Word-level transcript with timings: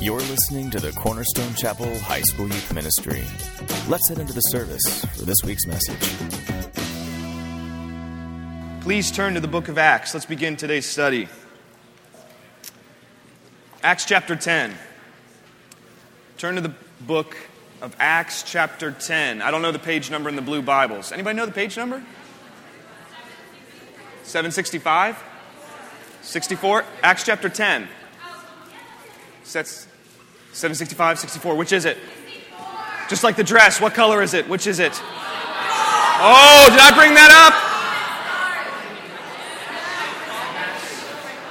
You're 0.00 0.20
listening 0.20 0.70
to 0.70 0.78
the 0.78 0.92
Cornerstone 0.92 1.54
Chapel 1.54 1.98
High 1.98 2.20
School 2.20 2.46
Youth 2.46 2.72
Ministry. 2.72 3.24
Let's 3.88 4.08
head 4.08 4.20
into 4.20 4.32
the 4.32 4.42
service 4.42 5.04
for 5.16 5.24
this 5.24 5.38
week's 5.44 5.66
message. 5.66 6.00
Please 8.80 9.10
turn 9.10 9.34
to 9.34 9.40
the 9.40 9.48
book 9.48 9.66
of 9.66 9.76
Acts. 9.76 10.14
Let's 10.14 10.24
begin 10.24 10.56
today's 10.56 10.86
study. 10.86 11.28
Acts 13.82 14.04
chapter 14.04 14.36
10. 14.36 14.72
Turn 16.36 16.54
to 16.54 16.60
the 16.60 16.74
book 17.00 17.36
of 17.82 17.96
Acts 17.98 18.44
chapter 18.44 18.92
10. 18.92 19.42
I 19.42 19.50
don't 19.50 19.62
know 19.62 19.72
the 19.72 19.80
page 19.80 20.12
number 20.12 20.28
in 20.28 20.36
the 20.36 20.42
blue 20.42 20.62
Bibles. 20.62 21.10
Anybody 21.10 21.36
know 21.36 21.46
the 21.46 21.50
page 21.50 21.76
number? 21.76 22.04
765? 24.22 25.20
64? 26.22 26.84
Acts 27.02 27.24
chapter 27.24 27.48
10. 27.48 27.88
That's 29.52 29.87
765, 30.52 31.18
64. 31.18 31.54
Which 31.56 31.72
is 31.72 31.84
it? 31.84 31.98
Just 33.08 33.24
like 33.24 33.36
the 33.36 33.44
dress. 33.44 33.80
What 33.80 33.94
color 33.94 34.22
is 34.22 34.34
it? 34.34 34.48
Which 34.48 34.66
is 34.66 34.78
it? 34.78 34.92
Oh, 36.20 36.66
did 36.70 36.80
I 36.80 36.92
bring 36.96 37.14
that 37.14 37.30
up? 37.30 37.54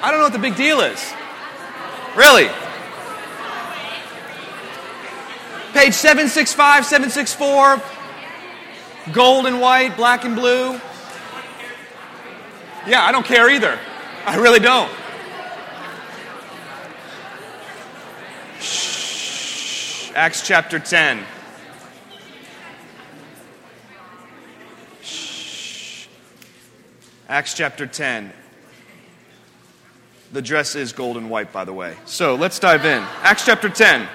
I 0.04 0.12
don't 0.12 0.20
know 0.20 0.26
what 0.26 0.34
the 0.34 0.40
big 0.40 0.56
deal 0.56 0.82
is. 0.82 1.14
Really? 2.16 2.50
Page 5.74 5.94
765, 5.94 6.86
764, 6.86 7.82
gold 9.14 9.46
and 9.46 9.62
white, 9.62 9.96
black 9.96 10.26
and 10.26 10.36
blue. 10.36 10.80
Yeah, 12.88 13.04
I 13.04 13.12
don't 13.12 13.26
care 13.26 13.50
either. 13.50 13.78
I 14.26 14.38
really 14.38 14.60
don't. 14.60 14.92
Acts 20.18 20.42
chapter 20.42 20.80
10. 20.80 21.24
Shh. 25.04 26.08
Acts 27.30 27.54
chapter 27.54 27.86
10. 27.86 28.34
The 30.34 30.42
dress 30.42 30.74
is 30.74 30.92
gold 30.92 31.18
and 31.18 31.30
white, 31.30 31.54
by 31.54 31.66
the 31.66 31.72
way. 31.74 31.96
So 32.06 32.34
let's 32.34 32.58
dive 32.58 32.84
in. 32.84 33.04
Acts 33.22 33.46
chapter 33.46 33.70
10. 33.70 34.08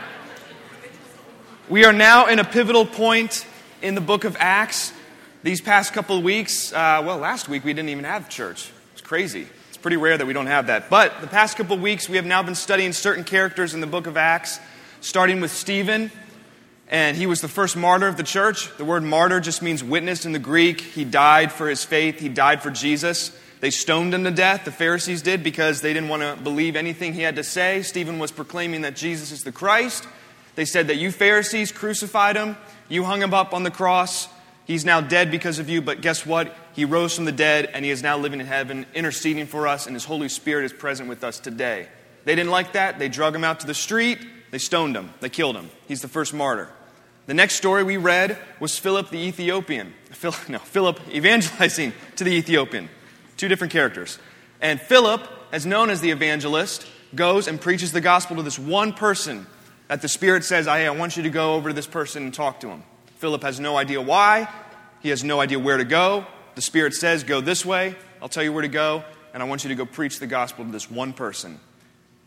We 1.69 1.85
are 1.85 1.93
now 1.93 2.27
in 2.27 2.41
a 2.41 2.45
pivotal 2.45 2.85
point 2.85 3.47
in 3.81 3.95
the 3.95 4.01
book 4.01 4.25
of 4.25 4.37
Acts. 4.41 4.93
These 5.45 5.61
past 5.61 5.93
couple 5.93 6.19
of 6.19 6.25
weeks, 6.25 6.73
uh, 6.73 7.01
well, 7.07 7.19
last 7.19 7.49
week 7.49 7.63
we 7.63 7.75
didn't 7.75 7.91
even 7.91 8.03
have 8.03 8.29
church. 8.29 8.73
It's 8.95 9.03
crazy. 9.03 9.47
It's 9.69 9.77
pretty 9.77 9.99
rare 9.99 10.19
that 10.19 10.27
we 10.27 10.33
don't 10.33 10.49
have 10.49 10.67
that. 10.67 10.91
But 10.91 11.21
the 11.21 11.29
past 11.29 11.57
couple 11.57 11.79
weeks, 11.79 12.09
we 12.09 12.17
have 12.17 12.27
now 12.27 12.43
been 12.43 12.57
studying 12.57 12.93
certain 12.93 13.23
characters 13.23 13.73
in 13.73 13.81
the 13.81 13.87
book 13.87 14.09
of 14.09 14.17
Acts, 14.17 14.59
starting 15.03 15.41
with 15.41 15.51
Stephen. 15.51 16.11
And 16.89 17.17
he 17.17 17.27
was 17.27 17.41
the 17.41 17.49
first 17.49 17.77
martyr 17.77 18.07
of 18.07 18.17
the 18.17 18.23
church. 18.23 18.75
The 18.77 18.85
word 18.85 19.03
martyr 19.03 19.41
just 19.41 19.63
means 19.63 19.85
witness 19.85 20.25
in 20.25 20.33
the 20.33 20.39
Greek. 20.39 20.81
He 20.81 21.05
died 21.05 21.53
for 21.53 21.69
his 21.69 21.85
faith, 21.85 22.19
he 22.19 22.29
died 22.29 22.63
for 22.63 22.71
Jesus. 22.71 23.37
They 23.61 23.71
stoned 23.71 24.13
him 24.13 24.25
to 24.25 24.33
death, 24.33 24.65
the 24.65 24.73
Pharisees 24.73 25.23
did, 25.23 25.45
because 25.45 25.83
they 25.83 25.93
didn't 25.93 26.09
want 26.09 26.23
to 26.23 26.37
believe 26.43 26.75
anything 26.75 27.15
he 27.15 27.23
had 27.23 27.37
to 27.37 27.45
say. 27.45 27.83
Stephen 27.83 28.19
was 28.19 28.33
proclaiming 28.33 28.81
that 28.81 28.97
Jesus 28.97 29.31
is 29.31 29.45
the 29.45 29.53
Christ. 29.53 30.07
They 30.57 30.65
said 30.65 30.89
that 30.89 30.97
you 30.97 31.13
Pharisees 31.13 31.71
crucified 31.71 32.37
him, 32.37 32.57
you 32.89 33.05
hung 33.05 33.23
him 33.23 33.33
up 33.33 33.55
on 33.55 33.63
the 33.63 33.71
cross. 33.71 34.29
He's 34.65 34.85
now 34.85 35.01
dead 35.01 35.31
because 35.31 35.61
of 35.61 35.69
you, 35.69 35.81
but 35.81 36.01
guess 36.01 36.27
what? 36.27 36.57
He 36.73 36.85
rose 36.85 37.15
from 37.15 37.25
the 37.25 37.33
dead 37.33 37.71
and 37.73 37.85
he 37.85 37.91
is 37.91 38.03
now 38.03 38.19
living 38.19 38.41
in 38.41 38.47
heaven, 38.47 38.85
interceding 38.95 39.47
for 39.47 39.69
us, 39.69 39.87
and 39.87 39.95
his 39.95 40.05
Holy 40.05 40.29
Spirit 40.29 40.65
is 40.65 40.73
present 40.73 41.09
with 41.09 41.23
us 41.23 41.39
today. 41.39 41.89
They 42.25 42.35
didn't 42.35 42.51
like 42.51 42.73
that. 42.73 42.99
They 42.99 43.09
drug 43.09 43.35
him 43.35 43.45
out 43.45 43.61
to 43.61 43.67
the 43.67 43.75
street, 43.75 44.19
they 44.53 44.59
stoned 44.59 44.95
him, 44.95 45.13
they 45.21 45.31
killed 45.31 45.57
him. 45.57 45.71
He's 45.89 46.03
the 46.03 46.09
first 46.09 46.33
martyr. 46.33 46.69
The 47.27 47.35
next 47.35 47.55
story 47.55 47.83
we 47.83 47.97
read 47.97 48.39
was 48.61 48.79
Philip 48.79 49.11
the 49.11 49.19
Ethiopian. 49.19 49.95
Phil, 50.11 50.35
no, 50.49 50.59
Philip 50.59 51.01
evangelizing 51.09 51.93
to 52.17 52.25
the 52.25 52.33
Ethiopian. 52.33 52.89
Two 53.37 53.49
different 53.49 53.73
characters. 53.73 54.19
And 54.61 54.81
Philip, 54.81 55.27
as 55.51 55.65
known 55.67 55.89
as 55.89 56.01
the 56.01 56.11
evangelist, 56.11 56.87
goes 57.15 57.49
and 57.49 57.61
preaches 57.61 57.93
the 57.93 58.01
gospel 58.01 58.37
to 58.37 58.43
this 58.43 58.59
one 58.59 58.93
person 58.93 59.47
that 59.89 60.03
the 60.03 60.09
Spirit 60.09 60.45
says, 60.45 60.67
I, 60.67 60.85
I 60.85 60.91
want 60.91 61.17
you 61.17 61.23
to 61.25 61.31
go 61.31 61.55
over 61.55 61.71
to 61.71 61.75
this 61.75 61.87
person 61.87 62.25
and 62.25 62.35
talk 62.35 62.61
to 62.61 62.69
him. 62.69 62.83
Philip 63.17 63.43
has 63.43 63.59
no 63.59 63.77
idea 63.77 64.01
why. 64.01 64.49
He 65.01 65.09
has 65.09 65.25
no 65.25 65.41
idea 65.41 65.59
where 65.59 65.79
to 65.79 65.85
go. 65.85 66.27
The 66.55 66.63
Spirit 66.63 66.95
says, 66.95 67.25
Go 67.25 67.41
this 67.41 67.65
way. 67.65 67.97
I'll 68.21 68.29
tell 68.29 68.45
you 68.45 68.53
where 68.53 68.63
to 68.63 68.69
go. 68.69 69.03
And 69.33 69.43
I 69.43 69.47
want 69.47 69.65
you 69.65 69.69
to 69.69 69.75
go 69.75 69.87
preach 69.87 70.19
the 70.19 70.27
gospel 70.27 70.65
to 70.65 70.71
this 70.71 70.91
one 70.91 71.13
person. 71.13 71.59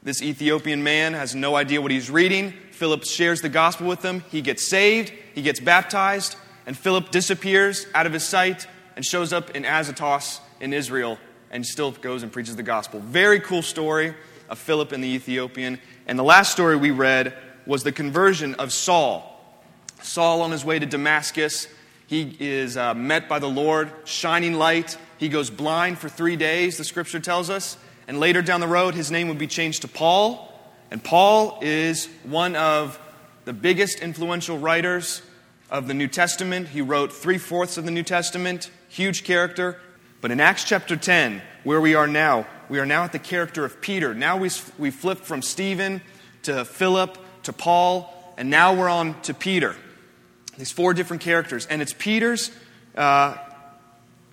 This 0.06 0.22
Ethiopian 0.22 0.84
man 0.84 1.16
has 1.16 1.34
no 1.34 1.56
idea 1.56 1.82
what 1.82 1.90
he's 1.90 2.12
reading. 2.12 2.54
Philip 2.70 3.06
shares 3.06 3.42
the 3.42 3.50
gospel 3.50 3.88
with 3.88 4.06
him. 4.06 4.24
He 4.30 4.44
gets 4.44 4.68
saved. 4.68 5.12
He 5.34 5.42
gets 5.42 5.60
baptized. 5.60 6.36
And 6.68 6.78
Philip 6.78 7.10
disappears 7.10 7.88
out 7.96 8.06
of 8.06 8.14
his 8.14 8.24
sight 8.24 8.68
and 8.96 9.04
shows 9.04 9.34
up 9.34 9.56
in 9.56 9.66
Azotus 9.66 10.42
in 10.60 10.74
Israel 10.74 11.18
and 11.50 11.66
still 11.66 11.90
goes 11.90 12.22
and 12.22 12.32
preaches 12.32 12.56
the 12.56 12.62
gospel. 12.62 13.00
Very 13.00 13.40
cool 13.40 13.64
story 13.64 14.14
of 14.48 14.60
Philip 14.60 14.92
and 14.92 15.04
the 15.04 15.08
Ethiopian. 15.08 15.80
And 16.06 16.20
the 16.20 16.24
last 16.24 16.52
story 16.52 16.76
we 16.76 16.92
read 16.92 17.36
was 17.66 17.82
the 17.82 17.92
conversion 17.92 18.54
of 18.56 18.72
Saul. 18.72 19.32
Saul, 20.04 20.44
on 20.44 20.52
his 20.52 20.64
way 20.64 20.78
to 20.78 20.86
Damascus, 20.86 21.68
he 22.06 22.38
is 22.40 22.78
uh, 22.78 22.94
met 22.94 23.28
by 23.28 23.40
the 23.40 23.50
Lord, 23.50 23.92
shining 24.04 24.54
light. 24.54 25.00
He 25.18 25.30
goes 25.30 25.50
blind 25.50 25.98
for 25.98 26.10
three 26.10 26.36
days, 26.36 26.78
the 26.78 26.84
scripture 26.84 27.20
tells 27.20 27.50
us. 27.50 27.78
And 28.08 28.20
later 28.20 28.42
down 28.42 28.60
the 28.60 28.68
road, 28.68 28.94
his 28.94 29.12
name 29.12 29.28
would 29.30 29.38
be 29.38 29.48
changed 29.48 29.82
to 29.82 29.88
Paul. 29.88 30.52
And 30.92 31.04
Paul 31.04 31.60
is 31.62 32.08
one 32.24 32.56
of 32.56 33.00
the 33.46 33.54
biggest 33.54 34.00
influential 34.00 34.58
writers 34.58 35.22
of 35.70 35.88
the 35.88 35.94
New 35.94 36.08
Testament. 36.08 36.68
He 36.68 36.82
wrote 36.82 37.12
three 37.12 37.38
fourths 37.38 37.78
of 37.78 37.86
the 37.86 37.92
New 37.92 38.04
Testament, 38.04 38.70
huge 38.90 39.24
character. 39.24 39.80
But 40.22 40.32
in 40.32 40.40
Acts 40.40 40.64
chapter 40.64 40.96
10, 40.96 41.42
where 41.64 41.82
we 41.82 41.96
are 41.96 42.08
now, 42.08 42.48
we 42.70 42.80
are 42.80 42.86
now 42.86 43.04
at 43.04 43.12
the 43.12 43.20
character 43.20 43.66
of 43.66 43.82
Peter. 43.82 44.14
Now 44.14 44.38
we, 44.38 44.50
we 44.78 44.92
flip 44.92 45.20
from 45.20 45.42
Stephen 45.42 46.02
to 46.44 46.66
Philip 46.66 47.18
to 47.44 47.54
Paul, 47.54 48.14
and 48.38 48.50
now 48.50 48.74
we're 48.74 48.90
on 48.90 49.20
to 49.22 49.34
Peter. 49.34 49.76
These 50.58 50.72
four 50.72 50.94
different 50.94 51.22
characters. 51.22 51.66
And 51.66 51.82
it's 51.82 51.94
Peter's 51.94 52.52
uh, 52.96 53.38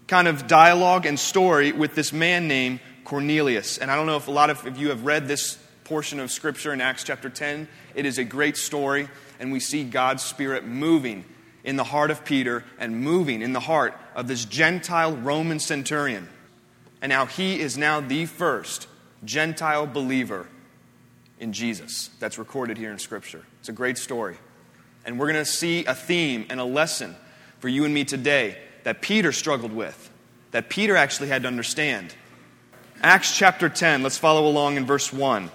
kind 0.06 0.28
of 0.28 0.46
dialogue 0.46 1.06
and 1.06 1.18
story 1.18 1.72
with 1.72 1.94
this 1.94 2.12
man 2.12 2.48
named 2.48 2.80
Cornelius. 3.12 3.76
And 3.76 3.90
I 3.90 3.96
don't 3.96 4.06
know 4.06 4.16
if 4.16 4.26
a 4.26 4.30
lot 4.30 4.48
of 4.48 4.78
you 4.78 4.88
have 4.88 5.04
read 5.04 5.28
this 5.28 5.58
portion 5.84 6.18
of 6.18 6.30
Scripture 6.30 6.72
in 6.72 6.80
Acts 6.80 7.04
chapter 7.04 7.28
10. 7.28 7.68
It 7.94 8.06
is 8.06 8.16
a 8.16 8.24
great 8.24 8.56
story, 8.56 9.06
and 9.38 9.52
we 9.52 9.60
see 9.60 9.84
God's 9.84 10.22
Spirit 10.22 10.64
moving 10.64 11.26
in 11.62 11.76
the 11.76 11.84
heart 11.84 12.10
of 12.10 12.24
Peter 12.24 12.64
and 12.78 13.02
moving 13.02 13.42
in 13.42 13.52
the 13.52 13.60
heart 13.60 13.94
of 14.14 14.28
this 14.28 14.46
Gentile 14.46 15.14
Roman 15.14 15.60
centurion. 15.60 16.26
And 17.02 17.10
now 17.10 17.26
he 17.26 17.60
is 17.60 17.76
now 17.76 18.00
the 18.00 18.24
first 18.24 18.88
Gentile 19.26 19.86
believer 19.86 20.46
in 21.38 21.52
Jesus 21.52 22.08
that's 22.18 22.38
recorded 22.38 22.78
here 22.78 22.92
in 22.92 22.98
Scripture. 22.98 23.44
It's 23.60 23.68
a 23.68 23.72
great 23.72 23.98
story. 23.98 24.38
And 25.04 25.18
we're 25.18 25.30
going 25.30 25.44
to 25.44 25.50
see 25.50 25.84
a 25.84 25.94
theme 25.94 26.46
and 26.48 26.58
a 26.58 26.64
lesson 26.64 27.14
for 27.58 27.68
you 27.68 27.84
and 27.84 27.92
me 27.92 28.06
today 28.06 28.56
that 28.84 29.02
Peter 29.02 29.32
struggled 29.32 29.74
with, 29.74 30.10
that 30.52 30.70
Peter 30.70 30.96
actually 30.96 31.28
had 31.28 31.42
to 31.42 31.48
understand. 31.48 32.14
Acts 33.04 33.36
chapter 33.36 33.68
10, 33.68 34.04
let's 34.04 34.16
follow 34.16 34.46
along 34.46 34.76
in 34.76 34.86
verse 34.86 35.12
1. 35.12 35.50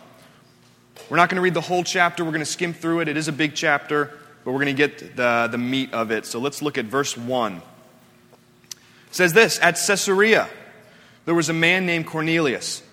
We're 1.09 1.16
not 1.16 1.30
going 1.30 1.38
to 1.38 1.41
read 1.41 1.53
the 1.53 1.62
whole 1.62 1.85
chapter, 1.85 2.25
we're 2.25 2.31
going 2.31 2.41
to 2.41 2.46
skim 2.46 2.74
through 2.74 3.00
it. 3.00 3.08
It 3.08 3.16
is 3.16 3.30
a 3.30 3.31
big 3.31 3.56
chapter, 3.56 4.12
but 4.44 4.52
we're 4.52 4.66
going 4.66 4.75
to 4.75 4.88
get 4.88 5.16
the, 5.16 5.47
the 5.50 5.57
meat 5.57 5.94
of 5.94 6.12
it. 6.12 6.25
So 6.25 6.40
let's 6.40 6.62
look 6.62 6.78
at 6.78 6.86
verse 6.86 7.16
1. 7.16 7.56
It 7.56 7.62
says 9.12 9.31
this 9.31 9.59
At 9.62 9.75
Caesarea, 9.75 10.50
there 11.24 11.34
was 11.34 11.47
a 11.47 11.53
man 11.53 11.86
named 11.86 12.06
Cornelius, 12.06 12.84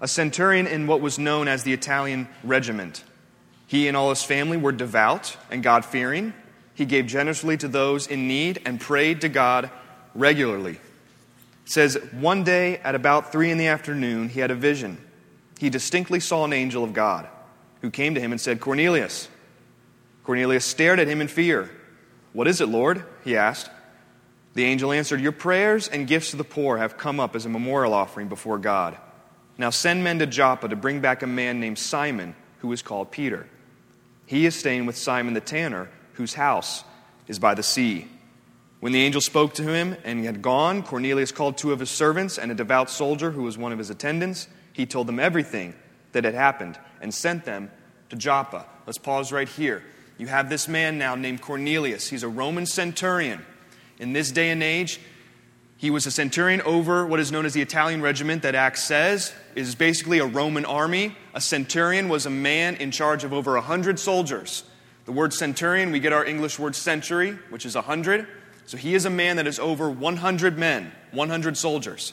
a 0.00 0.06
centurion 0.06 0.68
in 0.68 0.86
what 0.86 1.00
was 1.00 1.18
known 1.18 1.48
as 1.48 1.64
the 1.64 1.72
Italian 1.72 2.28
regiment. 2.44 3.02
He 3.66 3.88
and 3.88 3.96
all 3.96 4.10
his 4.10 4.22
family 4.22 4.56
were 4.56 4.70
devout 4.70 5.36
and 5.50 5.60
God 5.60 5.84
fearing. 5.84 6.34
He 6.74 6.84
gave 6.84 7.08
generously 7.08 7.56
to 7.56 7.66
those 7.66 8.06
in 8.06 8.28
need 8.28 8.62
and 8.64 8.80
prayed 8.80 9.22
to 9.22 9.28
God 9.28 9.70
regularly. 10.14 10.78
Says, 11.64 11.96
One 12.12 12.44
day 12.44 12.78
at 12.78 12.94
about 12.94 13.32
three 13.32 13.50
in 13.50 13.58
the 13.58 13.68
afternoon, 13.68 14.28
he 14.28 14.40
had 14.40 14.50
a 14.50 14.54
vision. 14.54 14.98
He 15.58 15.70
distinctly 15.70 16.20
saw 16.20 16.44
an 16.44 16.52
angel 16.52 16.84
of 16.84 16.92
God 16.92 17.28
who 17.80 17.90
came 17.90 18.14
to 18.14 18.20
him 18.20 18.32
and 18.32 18.40
said, 18.40 18.60
Cornelius. 18.60 19.28
Cornelius 20.24 20.64
stared 20.64 21.00
at 21.00 21.08
him 21.08 21.20
in 21.20 21.28
fear. 21.28 21.70
What 22.32 22.48
is 22.48 22.60
it, 22.60 22.68
Lord? 22.68 23.04
he 23.24 23.36
asked. 23.36 23.70
The 24.54 24.64
angel 24.64 24.92
answered, 24.92 25.20
Your 25.20 25.32
prayers 25.32 25.88
and 25.88 26.06
gifts 26.06 26.30
to 26.30 26.36
the 26.36 26.44
poor 26.44 26.78
have 26.78 26.96
come 26.96 27.20
up 27.20 27.36
as 27.36 27.44
a 27.44 27.48
memorial 27.48 27.92
offering 27.92 28.28
before 28.28 28.58
God. 28.58 28.96
Now 29.58 29.70
send 29.70 30.02
men 30.02 30.18
to 30.20 30.26
Joppa 30.26 30.68
to 30.68 30.76
bring 30.76 31.00
back 31.00 31.22
a 31.22 31.26
man 31.26 31.60
named 31.60 31.78
Simon, 31.78 32.34
who 32.58 32.72
is 32.72 32.82
called 32.82 33.10
Peter. 33.10 33.46
He 34.26 34.46
is 34.46 34.54
staying 34.54 34.86
with 34.86 34.96
Simon 34.96 35.34
the 35.34 35.40
tanner, 35.40 35.90
whose 36.14 36.34
house 36.34 36.84
is 37.28 37.38
by 37.38 37.54
the 37.54 37.62
sea. 37.62 38.08
When 38.84 38.92
the 38.92 39.00
angel 39.02 39.22
spoke 39.22 39.54
to 39.54 39.62
him 39.62 39.96
and 40.04 40.18
he 40.18 40.26
had 40.26 40.42
gone, 40.42 40.82
Cornelius 40.82 41.32
called 41.32 41.56
two 41.56 41.72
of 41.72 41.80
his 41.80 41.88
servants 41.88 42.36
and 42.36 42.52
a 42.52 42.54
devout 42.54 42.90
soldier 42.90 43.30
who 43.30 43.44
was 43.44 43.56
one 43.56 43.72
of 43.72 43.78
his 43.78 43.88
attendants. 43.88 44.46
He 44.74 44.84
told 44.84 45.06
them 45.06 45.18
everything 45.18 45.72
that 46.12 46.24
had 46.24 46.34
happened 46.34 46.78
and 47.00 47.14
sent 47.14 47.46
them 47.46 47.70
to 48.10 48.16
Joppa. 48.16 48.66
Let's 48.84 48.98
pause 48.98 49.32
right 49.32 49.48
here. 49.48 49.82
You 50.18 50.26
have 50.26 50.50
this 50.50 50.68
man 50.68 50.98
now 50.98 51.14
named 51.14 51.40
Cornelius. 51.40 52.10
He's 52.10 52.22
a 52.22 52.28
Roman 52.28 52.66
centurion. 52.66 53.46
In 53.98 54.12
this 54.12 54.30
day 54.30 54.50
and 54.50 54.62
age, 54.62 55.00
he 55.78 55.88
was 55.88 56.04
a 56.04 56.10
centurion 56.10 56.60
over 56.60 57.06
what 57.06 57.20
is 57.20 57.32
known 57.32 57.46
as 57.46 57.54
the 57.54 57.62
Italian 57.62 58.02
regiment 58.02 58.42
that 58.42 58.54
Acts 58.54 58.84
says 58.84 59.32
is 59.54 59.74
basically 59.74 60.18
a 60.18 60.26
Roman 60.26 60.66
army. 60.66 61.16
A 61.32 61.40
centurion 61.40 62.10
was 62.10 62.26
a 62.26 62.30
man 62.30 62.76
in 62.76 62.90
charge 62.90 63.24
of 63.24 63.32
over 63.32 63.54
100 63.54 63.98
soldiers. 63.98 64.62
The 65.06 65.12
word 65.12 65.32
centurion, 65.32 65.90
we 65.90 66.00
get 66.00 66.12
our 66.12 66.26
English 66.26 66.58
word 66.58 66.76
century, 66.76 67.38
which 67.48 67.64
is 67.64 67.76
100. 67.76 68.28
So 68.66 68.76
he 68.76 68.94
is 68.94 69.04
a 69.04 69.10
man 69.10 69.36
that 69.36 69.46
is 69.46 69.58
over 69.58 69.90
100 69.90 70.58
men, 70.58 70.92
100 71.12 71.56
soldiers. 71.56 72.12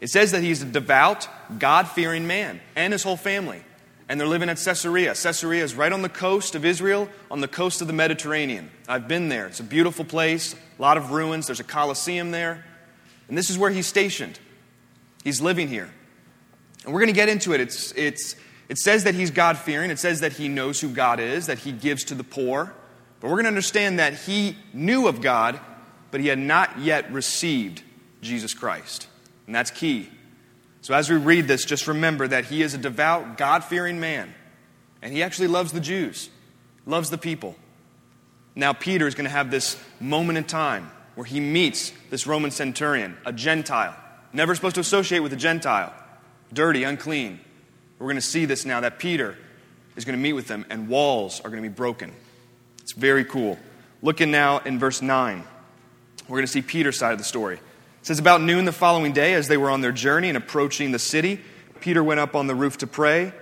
It 0.00 0.08
says 0.08 0.32
that 0.32 0.42
he's 0.42 0.62
a 0.62 0.66
devout, 0.66 1.28
God 1.58 1.88
fearing 1.88 2.26
man 2.26 2.60
and 2.76 2.92
his 2.92 3.02
whole 3.02 3.16
family. 3.16 3.62
And 4.08 4.18
they're 4.18 4.26
living 4.26 4.48
at 4.48 4.58
Caesarea. 4.58 5.14
Caesarea 5.14 5.62
is 5.62 5.74
right 5.74 5.92
on 5.92 6.02
the 6.02 6.08
coast 6.08 6.54
of 6.54 6.64
Israel, 6.64 7.08
on 7.30 7.40
the 7.40 7.48
coast 7.48 7.80
of 7.80 7.86
the 7.86 7.92
Mediterranean. 7.92 8.70
I've 8.88 9.06
been 9.06 9.28
there. 9.28 9.46
It's 9.46 9.60
a 9.60 9.64
beautiful 9.64 10.04
place, 10.04 10.54
a 10.54 10.82
lot 10.82 10.96
of 10.96 11.12
ruins. 11.12 11.46
There's 11.46 11.60
a 11.60 11.64
Colosseum 11.64 12.32
there. 12.32 12.64
And 13.28 13.38
this 13.38 13.50
is 13.50 13.58
where 13.58 13.70
he's 13.70 13.86
stationed. 13.86 14.40
He's 15.22 15.40
living 15.40 15.68
here. 15.68 15.88
And 16.84 16.92
we're 16.92 17.00
going 17.00 17.12
to 17.12 17.12
get 17.12 17.28
into 17.28 17.52
it. 17.52 17.60
It's, 17.60 17.92
it's, 17.92 18.34
it 18.68 18.78
says 18.78 19.04
that 19.04 19.14
he's 19.14 19.30
God 19.30 19.58
fearing, 19.58 19.90
it 19.90 19.98
says 19.98 20.20
that 20.20 20.32
he 20.32 20.48
knows 20.48 20.80
who 20.80 20.88
God 20.88 21.20
is, 21.20 21.46
that 21.46 21.58
he 21.58 21.70
gives 21.70 22.04
to 22.04 22.14
the 22.14 22.24
poor. 22.24 22.72
But 23.20 23.28
we're 23.28 23.36
going 23.36 23.44
to 23.44 23.48
understand 23.48 23.98
that 23.98 24.14
he 24.14 24.56
knew 24.72 25.06
of 25.06 25.20
God, 25.20 25.60
but 26.10 26.20
he 26.20 26.28
had 26.28 26.38
not 26.38 26.78
yet 26.78 27.10
received 27.12 27.82
Jesus 28.22 28.54
Christ. 28.54 29.06
And 29.46 29.54
that's 29.54 29.70
key. 29.70 30.08
So 30.82 30.94
as 30.94 31.10
we 31.10 31.16
read 31.16 31.46
this, 31.46 31.64
just 31.64 31.86
remember 31.86 32.26
that 32.28 32.46
he 32.46 32.62
is 32.62 32.74
a 32.74 32.78
devout, 32.78 33.36
God 33.36 33.64
fearing 33.64 34.00
man. 34.00 34.32
And 35.02 35.12
he 35.12 35.22
actually 35.22 35.48
loves 35.48 35.72
the 35.72 35.80
Jews, 35.80 36.30
loves 36.86 37.10
the 37.10 37.18
people. 37.18 37.54
Now, 38.54 38.72
Peter 38.72 39.06
is 39.06 39.14
going 39.14 39.24
to 39.24 39.30
have 39.30 39.50
this 39.50 39.82
moment 40.00 40.38
in 40.38 40.44
time 40.44 40.90
where 41.14 41.24
he 41.24 41.40
meets 41.40 41.92
this 42.10 42.26
Roman 42.26 42.50
centurion, 42.50 43.16
a 43.24 43.32
Gentile. 43.32 43.96
Never 44.32 44.54
supposed 44.54 44.74
to 44.74 44.80
associate 44.80 45.20
with 45.20 45.32
a 45.32 45.36
Gentile. 45.36 45.92
Dirty, 46.52 46.84
unclean. 46.84 47.40
We're 47.98 48.06
going 48.06 48.16
to 48.16 48.22
see 48.22 48.44
this 48.44 48.64
now 48.64 48.80
that 48.80 48.98
Peter 48.98 49.36
is 49.96 50.04
going 50.04 50.16
to 50.16 50.22
meet 50.22 50.32
with 50.32 50.48
them 50.48 50.64
and 50.70 50.88
walls 50.88 51.40
are 51.40 51.50
going 51.50 51.62
to 51.62 51.68
be 51.68 51.74
broken. 51.74 52.12
It's 52.82 52.94
very 52.94 53.24
cool. 53.24 53.58
Looking 54.02 54.30
now 54.30 54.58
in 54.58 54.78
verse 54.78 55.02
9, 55.02 55.44
we're 56.30 56.38
going 56.38 56.46
to 56.46 56.52
see 56.52 56.62
Peter's 56.62 56.98
side 56.98 57.12
of 57.12 57.18
the 57.18 57.24
story. 57.24 57.56
It 57.56 58.06
says, 58.06 58.18
About 58.18 58.40
noon 58.40 58.64
the 58.64 58.72
following 58.72 59.12
day, 59.12 59.34
as 59.34 59.48
they 59.48 59.56
were 59.56 59.70
on 59.70 59.80
their 59.80 59.92
journey 59.92 60.28
and 60.28 60.36
approaching 60.36 60.92
the 60.92 60.98
city, 60.98 61.40
Peter 61.80 62.02
went 62.02 62.20
up 62.20 62.34
on 62.34 62.46
the 62.46 62.54
roof 62.54 62.78
to 62.78 62.86
pray. 62.86 63.32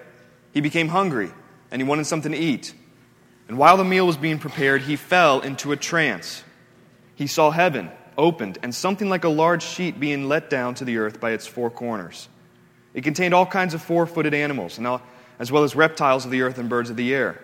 He 0.52 0.60
became 0.60 0.88
hungry 0.88 1.30
and 1.70 1.80
he 1.80 1.86
wanted 1.86 2.06
something 2.06 2.32
to 2.32 2.38
eat. 2.38 2.74
And 3.46 3.58
while 3.58 3.76
the 3.76 3.84
meal 3.84 4.06
was 4.06 4.16
being 4.16 4.38
prepared, 4.38 4.82
he 4.82 4.96
fell 4.96 5.40
into 5.40 5.72
a 5.72 5.76
trance 5.76 6.42
he 7.18 7.26
saw 7.26 7.50
heaven 7.50 7.90
opened 8.16 8.58
and 8.62 8.72
something 8.72 9.08
like 9.08 9.24
a 9.24 9.28
large 9.28 9.64
sheet 9.64 9.98
being 9.98 10.28
let 10.28 10.48
down 10.48 10.76
to 10.76 10.84
the 10.84 10.98
earth 10.98 11.18
by 11.18 11.32
its 11.32 11.48
four 11.48 11.68
corners. 11.68 12.28
It 12.94 13.02
contained 13.02 13.34
all 13.34 13.44
kinds 13.44 13.74
of 13.74 13.82
four 13.82 14.06
footed 14.06 14.34
animals, 14.34 14.78
and 14.78 15.00
as 15.40 15.50
well 15.50 15.64
as 15.64 15.74
reptiles 15.74 16.24
of 16.24 16.30
the 16.30 16.42
earth 16.42 16.58
and 16.58 16.68
birds 16.68 16.90
of 16.90 16.96
the 16.96 17.12
air. 17.12 17.42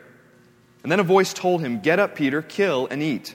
And 0.84 0.92
then 0.92 1.00
a 1.00 1.04
voice 1.04 1.34
told 1.34 1.60
him, 1.60 1.80
Get 1.80 1.98
up, 1.98 2.14
Peter, 2.14 2.40
kill 2.40 2.86
and 2.88 3.02
eat. 3.02 3.34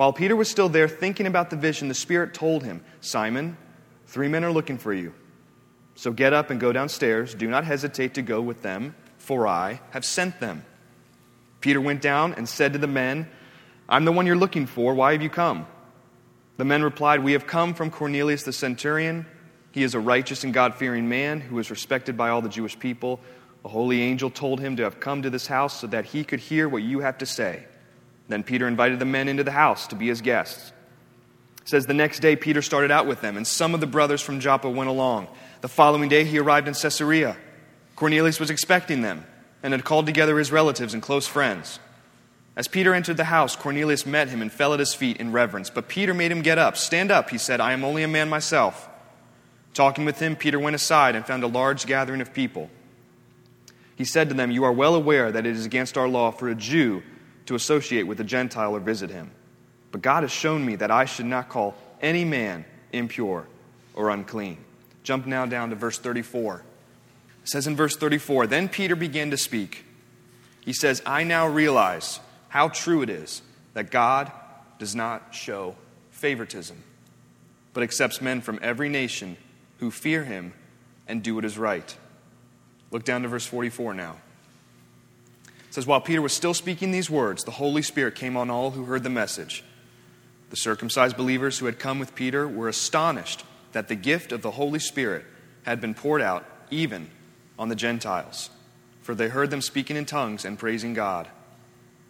While 0.00 0.14
Peter 0.14 0.34
was 0.34 0.48
still 0.48 0.70
there 0.70 0.88
thinking 0.88 1.26
about 1.26 1.50
the 1.50 1.56
vision, 1.56 1.88
the 1.88 1.94
Spirit 1.94 2.32
told 2.32 2.64
him, 2.64 2.82
Simon, 3.02 3.58
three 4.06 4.28
men 4.28 4.44
are 4.44 4.50
looking 4.50 4.78
for 4.78 4.94
you. 4.94 5.12
So 5.94 6.10
get 6.10 6.32
up 6.32 6.48
and 6.48 6.58
go 6.58 6.72
downstairs. 6.72 7.34
Do 7.34 7.46
not 7.50 7.64
hesitate 7.64 8.14
to 8.14 8.22
go 8.22 8.40
with 8.40 8.62
them, 8.62 8.94
for 9.18 9.46
I 9.46 9.82
have 9.90 10.06
sent 10.06 10.40
them. 10.40 10.64
Peter 11.60 11.82
went 11.82 12.00
down 12.00 12.32
and 12.32 12.48
said 12.48 12.72
to 12.72 12.78
the 12.78 12.86
men, 12.86 13.28
I'm 13.90 14.06
the 14.06 14.12
one 14.12 14.24
you're 14.24 14.36
looking 14.36 14.64
for. 14.64 14.94
Why 14.94 15.12
have 15.12 15.20
you 15.20 15.28
come? 15.28 15.66
The 16.56 16.64
men 16.64 16.82
replied, 16.82 17.22
We 17.22 17.32
have 17.32 17.46
come 17.46 17.74
from 17.74 17.90
Cornelius 17.90 18.44
the 18.44 18.54
centurion. 18.54 19.26
He 19.70 19.82
is 19.82 19.94
a 19.94 20.00
righteous 20.00 20.44
and 20.44 20.54
God 20.54 20.76
fearing 20.76 21.10
man 21.10 21.42
who 21.42 21.58
is 21.58 21.70
respected 21.70 22.16
by 22.16 22.30
all 22.30 22.40
the 22.40 22.48
Jewish 22.48 22.78
people. 22.78 23.20
A 23.66 23.68
holy 23.68 24.00
angel 24.00 24.30
told 24.30 24.60
him 24.60 24.76
to 24.76 24.84
have 24.84 24.98
come 24.98 25.20
to 25.20 25.28
this 25.28 25.46
house 25.46 25.78
so 25.78 25.86
that 25.88 26.06
he 26.06 26.24
could 26.24 26.40
hear 26.40 26.70
what 26.70 26.82
you 26.82 27.00
have 27.00 27.18
to 27.18 27.26
say. 27.26 27.66
Then 28.30 28.44
Peter 28.44 28.68
invited 28.68 29.00
the 29.00 29.04
men 29.04 29.26
into 29.26 29.42
the 29.42 29.50
house 29.50 29.88
to 29.88 29.96
be 29.96 30.06
his 30.06 30.20
guests. 30.20 30.72
It 31.62 31.68
says 31.68 31.86
the 31.86 31.94
next 31.94 32.20
day 32.20 32.36
Peter 32.36 32.62
started 32.62 32.92
out 32.92 33.08
with 33.08 33.20
them, 33.20 33.36
and 33.36 33.44
some 33.44 33.74
of 33.74 33.80
the 33.80 33.88
brothers 33.88 34.22
from 34.22 34.38
Joppa 34.38 34.70
went 34.70 34.88
along. 34.88 35.26
The 35.62 35.68
following 35.68 36.08
day 36.08 36.24
he 36.24 36.38
arrived 36.38 36.68
in 36.68 36.74
Caesarea. 36.74 37.36
Cornelius 37.96 38.38
was 38.38 38.48
expecting 38.48 39.02
them 39.02 39.26
and 39.64 39.72
had 39.72 39.84
called 39.84 40.06
together 40.06 40.38
his 40.38 40.52
relatives 40.52 40.94
and 40.94 41.02
close 41.02 41.26
friends. 41.26 41.80
As 42.54 42.68
Peter 42.68 42.94
entered 42.94 43.16
the 43.16 43.24
house, 43.24 43.56
Cornelius 43.56 44.06
met 44.06 44.28
him 44.28 44.42
and 44.42 44.52
fell 44.52 44.72
at 44.74 44.80
his 44.80 44.94
feet 44.94 45.16
in 45.16 45.32
reverence. 45.32 45.68
But 45.68 45.88
Peter 45.88 46.14
made 46.14 46.30
him 46.30 46.42
get 46.42 46.56
up. 46.56 46.76
Stand 46.76 47.10
up, 47.10 47.30
he 47.30 47.38
said. 47.38 47.60
I 47.60 47.72
am 47.72 47.82
only 47.82 48.04
a 48.04 48.08
man 48.08 48.28
myself. 48.28 48.88
Talking 49.74 50.04
with 50.04 50.20
him, 50.20 50.36
Peter 50.36 50.60
went 50.60 50.76
aside 50.76 51.16
and 51.16 51.26
found 51.26 51.42
a 51.42 51.48
large 51.48 51.84
gathering 51.84 52.20
of 52.20 52.32
people. 52.32 52.70
He 53.96 54.04
said 54.04 54.28
to 54.28 54.36
them, 54.36 54.52
You 54.52 54.62
are 54.62 54.72
well 54.72 54.94
aware 54.94 55.32
that 55.32 55.46
it 55.46 55.56
is 55.56 55.66
against 55.66 55.98
our 55.98 56.08
law 56.08 56.30
for 56.30 56.48
a 56.48 56.54
Jew 56.54 57.02
to 57.50 57.56
associate 57.56 58.04
with 58.04 58.20
a 58.20 58.24
Gentile 58.24 58.76
or 58.76 58.78
visit 58.78 59.10
him. 59.10 59.28
But 59.90 60.02
God 60.02 60.22
has 60.22 60.30
shown 60.30 60.64
me 60.64 60.76
that 60.76 60.92
I 60.92 61.04
should 61.04 61.26
not 61.26 61.48
call 61.48 61.74
any 62.00 62.24
man 62.24 62.64
impure 62.92 63.44
or 63.92 64.10
unclean. 64.10 64.56
Jump 65.02 65.26
now 65.26 65.46
down 65.46 65.70
to 65.70 65.74
verse 65.74 65.98
34. 65.98 66.62
It 67.42 67.48
says 67.48 67.66
in 67.66 67.74
verse 67.74 67.96
34 67.96 68.46
Then 68.46 68.68
Peter 68.68 68.94
began 68.94 69.32
to 69.32 69.36
speak. 69.36 69.84
He 70.60 70.72
says, 70.72 71.02
I 71.04 71.24
now 71.24 71.48
realize 71.48 72.20
how 72.50 72.68
true 72.68 73.02
it 73.02 73.10
is 73.10 73.42
that 73.74 73.90
God 73.90 74.30
does 74.78 74.94
not 74.94 75.34
show 75.34 75.74
favoritism, 76.12 76.80
but 77.74 77.82
accepts 77.82 78.20
men 78.20 78.42
from 78.42 78.60
every 78.62 78.88
nation 78.88 79.36
who 79.80 79.90
fear 79.90 80.22
him 80.22 80.52
and 81.08 81.20
do 81.20 81.34
what 81.34 81.44
is 81.44 81.58
right. 81.58 81.96
Look 82.92 83.02
down 83.02 83.22
to 83.22 83.28
verse 83.28 83.44
44 83.44 83.94
now. 83.94 84.18
It 85.70 85.74
says, 85.74 85.86
While 85.86 86.00
Peter 86.00 86.20
was 86.20 86.32
still 86.32 86.52
speaking 86.52 86.90
these 86.90 87.08
words, 87.08 87.44
the 87.44 87.52
Holy 87.52 87.82
Spirit 87.82 88.16
came 88.16 88.36
on 88.36 88.50
all 88.50 88.72
who 88.72 88.86
heard 88.86 89.04
the 89.04 89.08
message. 89.08 89.62
The 90.50 90.56
circumcised 90.56 91.16
believers 91.16 91.60
who 91.60 91.66
had 91.66 91.78
come 91.78 92.00
with 92.00 92.16
Peter 92.16 92.48
were 92.48 92.66
astonished 92.66 93.44
that 93.70 93.86
the 93.86 93.94
gift 93.94 94.32
of 94.32 94.42
the 94.42 94.50
Holy 94.50 94.80
Spirit 94.80 95.24
had 95.62 95.80
been 95.80 95.94
poured 95.94 96.22
out 96.22 96.44
even 96.72 97.08
on 97.56 97.68
the 97.68 97.76
Gentiles, 97.76 98.50
for 99.02 99.14
they 99.14 99.28
heard 99.28 99.50
them 99.50 99.62
speaking 99.62 99.94
in 99.94 100.06
tongues 100.06 100.44
and 100.44 100.58
praising 100.58 100.92
God. 100.92 101.28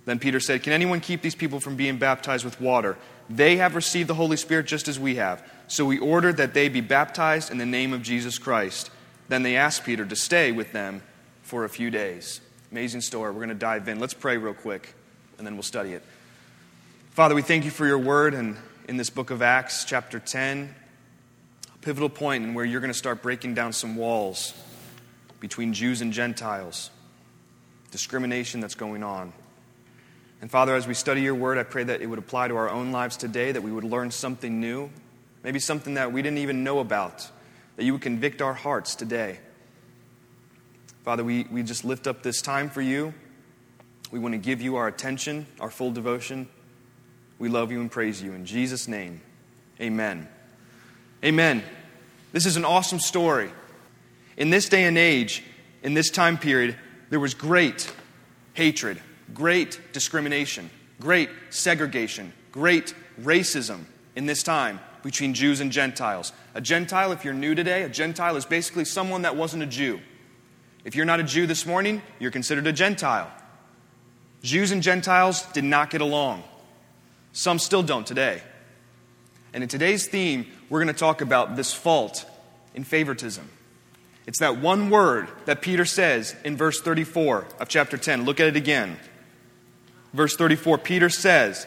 Then 0.07 0.19
Peter 0.19 0.41
said, 0.41 0.63
Can 0.63 0.73
anyone 0.73 1.01
keep 1.01 1.21
these 1.21 1.35
people 1.35 1.61
from 1.61 1.77
being 1.77 1.99
baptized 1.99 2.47
with 2.47 2.63
water? 2.63 2.97
They 3.29 3.59
have 3.59 3.75
received 3.75 4.09
the 4.09 4.15
Holy 4.15 4.39
Spirit 4.39 4.69
just 4.69 4.89
as 4.89 4.99
we 4.99 5.17
have. 5.17 5.47
So 5.69 5.85
we 5.85 5.99
ordered 5.99 6.39
that 6.39 6.55
they 6.55 6.71
be 6.71 6.81
baptized 6.81 7.51
in 7.51 7.59
the 7.59 7.67
name 7.67 7.93
of 7.93 8.01
Jesus 8.01 8.39
Christ. 8.39 8.91
Then 9.29 9.43
they 9.43 9.57
asked 9.57 9.85
Peter 9.85 10.07
to 10.07 10.17
stay 10.17 10.51
with 10.51 10.73
them 10.73 11.03
for 11.43 11.67
a 11.67 11.69
few 11.69 11.91
days. 11.91 12.41
Amazing 12.73 13.01
story. 13.01 13.33
We're 13.33 13.39
going 13.39 13.49
to 13.49 13.55
dive 13.57 13.89
in. 13.89 13.99
Let's 13.99 14.15
pray 14.15 14.37
real 14.37 14.55
quick, 14.55 14.95
and 15.39 15.47
then 15.47 15.55
we'll 15.55 15.65
study 15.65 15.93
it. 15.93 16.05
Father, 17.11 17.35
we 17.35 17.43
thank 17.43 17.65
you 17.65 17.71
for 17.73 17.85
your 17.85 17.99
word 17.99 18.33
and 18.33 18.57
in 18.87 18.97
this 18.97 19.11
book 19.11 19.31
of 19.31 19.43
Acts, 19.43 19.85
chapter 19.85 20.21
10, 20.21 20.73
a 21.75 21.79
pivotal 21.79 22.09
point 22.09 22.45
in 22.45 22.55
where 22.55 22.65
you're 22.65 22.81
going 22.81 22.93
to 22.93 22.99
start 22.99 23.23
breaking 23.23 23.55
down 23.55 23.73
some 23.73 23.97
walls 23.97 24.55
between 25.41 25.73
Jews 25.73 26.01
and 26.01 26.13
Gentiles, 26.13 26.91
discrimination 27.91 28.61
that's 28.61 28.77
going 28.77 29.03
on. 29.03 29.33
And 30.41 30.49
Father, 30.49 30.77
as 30.77 30.87
we 30.87 30.95
study 30.95 31.23
your 31.23 31.35
word, 31.35 31.59
I 31.59 31.65
pray 31.65 31.83
that 31.83 32.01
it 32.03 32.07
would 32.07 32.21
apply 32.21 32.47
to 32.49 32.57
our 32.57 32.71
own 32.71 32.93
lives 32.93 33.17
today, 33.17 33.51
that 33.51 33.63
we 33.63 33.73
would 33.73 33.83
learn 33.83 34.13
something 34.13 34.61
new, 34.61 34.91
maybe 35.43 35.59
something 35.59 35.95
that 35.95 36.13
we 36.13 36.23
didn't 36.23 36.39
even 36.39 36.63
know 36.63 36.79
about, 36.79 37.29
that 37.75 37.85
you 37.85 37.95
would 37.95 38.03
convict 38.03 38.41
our 38.41 38.55
hearts 38.55 38.95
today. 38.95 39.41
Father, 41.11 41.25
we, 41.25 41.45
we 41.51 41.65
just 41.65 41.85
lift 41.85 42.07
up 42.07 42.23
this 42.23 42.41
time 42.41 42.71
for 42.71 42.81
you. 42.81 43.13
We 44.13 44.21
want 44.21 44.35
to 44.35 44.39
give 44.39 44.63
you 44.63 44.77
our 44.77 44.87
attention, 44.87 45.45
our 45.59 45.69
full 45.69 45.91
devotion. 45.91 46.49
We 47.41 47.49
love 47.49 47.73
you 47.73 47.81
and 47.81 47.91
praise 47.91 48.23
you. 48.23 48.33
In 48.33 48.47
Jesus' 48.47 48.87
name, 48.87 49.21
amen. 49.81 50.29
Amen. 51.25 51.65
This 52.31 52.47
is 52.47 52.57
an 52.57 52.65
awesome 52.65 53.01
story. 53.01 53.51
In 54.37 54.51
this 54.51 54.69
day 54.69 54.85
and 54.85 54.97
age, 54.97 55.43
in 55.83 55.95
this 55.95 56.11
time 56.11 56.39
period, 56.39 56.77
there 57.09 57.19
was 57.19 57.35
great 57.35 57.93
hatred 58.55 59.01
great 59.35 59.81
discrimination. 59.93 60.71
great 61.01 61.31
segregation, 61.49 62.33
great 62.53 62.95
racism 63.21 63.81
in 64.15 64.27
this 64.27 64.45
time 64.45 64.79
between 65.03 65.35
Jews 65.35 65.59
and 65.59 65.73
Gentiles. 65.73 66.33
A 66.55 66.61
Gentile, 66.61 67.11
if 67.11 67.25
you're 67.25 67.35
new 67.35 67.57
today, 67.57 67.83
a 67.83 67.89
Gentile 67.89 68.37
is 68.37 68.45
basically 68.45 68.85
someone 68.85 69.23
that 69.23 69.35
wasn't 69.35 69.65
a 69.65 69.67
Jew. 69.67 69.99
If 70.85 70.95
you're 70.95 71.05
not 71.05 71.21
a 71.21 71.25
Jew 71.25 71.47
this 71.47 71.67
morning, 71.67 72.03
you're 72.19 72.31
considered 72.31 72.67
a 72.67 72.73
Gentile. 72.73 73.31
Jews 74.43 74.71
and 74.71 74.83
Gentiles 74.83 75.43
did 75.53 75.65
not 75.65 75.91
get 75.91 76.01
along. 76.01 76.43
Some 77.33 77.59
still 77.59 77.83
don't 77.83 78.07
today. 78.07 78.43
And 79.53 79.63
in 79.63 79.69
today's 79.69 80.07
theme, 80.07 80.47
we're 80.69 80.83
going 80.83 80.93
to 80.93 80.99
talk 80.99 81.21
about 81.21 81.57
this 81.57 81.73
fault 81.73 82.25
in 82.75 82.85
favoritism. 82.85 83.49
It's 84.27 84.39
that 84.39 84.59
one 84.59 84.91
word 84.91 85.29
that 85.47 85.61
Peter 85.61 85.85
says 85.85 86.37
in 86.45 86.57
verse 86.57 86.81
34 86.81 87.47
of 87.59 87.69
chapter 87.69 87.97
10. 87.97 88.25
Look 88.25 88.41
at 88.41 88.49
it 88.49 88.57
again. 88.57 88.97
Verse 90.13 90.37
34 90.37 90.79
Peter 90.79 91.11
says, 91.11 91.67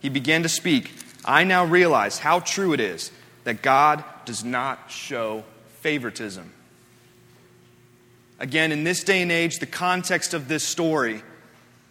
He 0.00 0.08
began 0.08 0.42
to 0.42 0.48
speak. 0.48 0.92
I 1.24 1.44
now 1.44 1.64
realize 1.64 2.18
how 2.18 2.40
true 2.40 2.72
it 2.72 2.80
is 2.80 3.12
that 3.44 3.62
God 3.62 4.02
does 4.24 4.44
not 4.44 4.90
show 4.90 5.44
favoritism. 5.80 6.52
Again, 8.38 8.70
in 8.70 8.84
this 8.84 9.02
day 9.02 9.22
and 9.22 9.32
age, 9.32 9.58
the 9.58 9.66
context 9.66 10.32
of 10.32 10.48
this 10.48 10.62
story, 10.62 11.22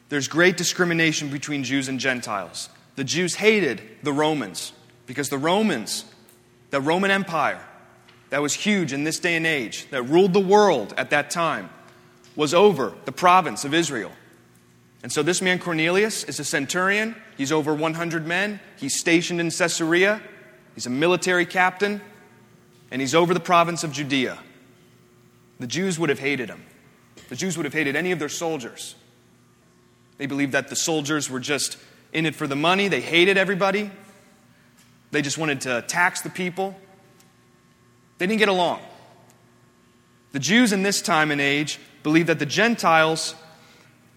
there's 0.09 0.27
great 0.27 0.55
discrimination 0.55 1.29
between 1.29 1.63
Jews 1.63 1.89
and 1.89 1.99
Gentiles. 1.99 2.69
The 2.95 3.03
Jews 3.03 3.35
hated 3.35 3.81
the 4.03 4.13
Romans 4.13 4.71
because 5.05 5.29
the 5.29 5.37
Romans, 5.37 6.05
the 6.69 6.81
Roman 6.81 7.11
Empire, 7.11 7.61
that 8.29 8.41
was 8.41 8.53
huge 8.53 8.93
in 8.93 9.03
this 9.03 9.19
day 9.19 9.35
and 9.35 9.45
age, 9.45 9.89
that 9.89 10.03
ruled 10.03 10.33
the 10.33 10.39
world 10.39 10.93
at 10.97 11.09
that 11.09 11.29
time, 11.29 11.69
was 12.35 12.53
over 12.53 12.93
the 13.05 13.11
province 13.11 13.65
of 13.65 13.73
Israel. 13.73 14.11
And 15.03 15.11
so 15.11 15.23
this 15.23 15.41
man 15.41 15.59
Cornelius 15.59 16.23
is 16.23 16.39
a 16.39 16.43
centurion. 16.43 17.15
He's 17.37 17.51
over 17.51 17.73
100 17.73 18.25
men. 18.25 18.59
He's 18.77 18.99
stationed 18.99 19.39
in 19.39 19.51
Caesarea. 19.51 20.21
He's 20.75 20.85
a 20.85 20.89
military 20.89 21.45
captain. 21.45 22.01
And 22.91 23.01
he's 23.01 23.15
over 23.15 23.33
the 23.33 23.39
province 23.39 23.83
of 23.83 23.91
Judea. 23.91 24.39
The 25.59 25.67
Jews 25.67 25.97
would 25.97 26.09
have 26.09 26.19
hated 26.19 26.49
him. 26.49 26.63
The 27.29 27.35
Jews 27.35 27.57
would 27.57 27.65
have 27.65 27.73
hated 27.73 27.95
any 27.95 28.11
of 28.11 28.19
their 28.19 28.29
soldiers. 28.29 28.95
They 30.17 30.25
believed 30.25 30.51
that 30.53 30.69
the 30.69 30.75
soldiers 30.75 31.29
were 31.29 31.39
just 31.39 31.77
in 32.13 32.25
it 32.25 32.35
for 32.35 32.47
the 32.47 32.55
money. 32.55 32.87
They 32.87 33.01
hated 33.01 33.37
everybody. 33.37 33.91
They 35.11 35.21
just 35.21 35.37
wanted 35.37 35.61
to 35.61 35.83
tax 35.83 36.21
the 36.21 36.29
people. 36.29 36.75
They 38.17 38.27
didn't 38.27 38.39
get 38.39 38.49
along. 38.49 38.81
The 40.31 40.39
Jews 40.39 40.73
in 40.73 40.83
this 40.83 41.01
time 41.01 41.31
and 41.31 41.39
age 41.39 41.79
believed 42.03 42.27
that 42.27 42.39
the 42.39 42.45
Gentiles 42.45 43.35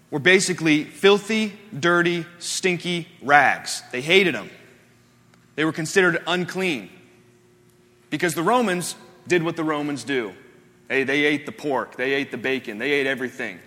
were 0.09 0.19
basically 0.19 0.83
filthy, 0.83 1.53
dirty, 1.77 2.25
stinky 2.39 3.07
rags. 3.21 3.81
They 3.91 4.01
hated 4.01 4.35
them. 4.35 4.49
They 5.55 5.65
were 5.65 5.71
considered 5.71 6.21
unclean 6.27 6.89
because 8.09 8.35
the 8.35 8.43
Romans 8.43 8.95
did 9.27 9.43
what 9.43 9.55
the 9.55 9.63
Romans 9.63 10.03
do. 10.03 10.33
They, 10.91 11.05
they 11.05 11.23
ate 11.23 11.45
the 11.45 11.53
pork, 11.53 11.95
they 11.95 12.11
ate 12.11 12.31
the 12.31 12.37
bacon, 12.37 12.77
they 12.77 12.91
ate 12.91 13.07
everything. 13.07 13.59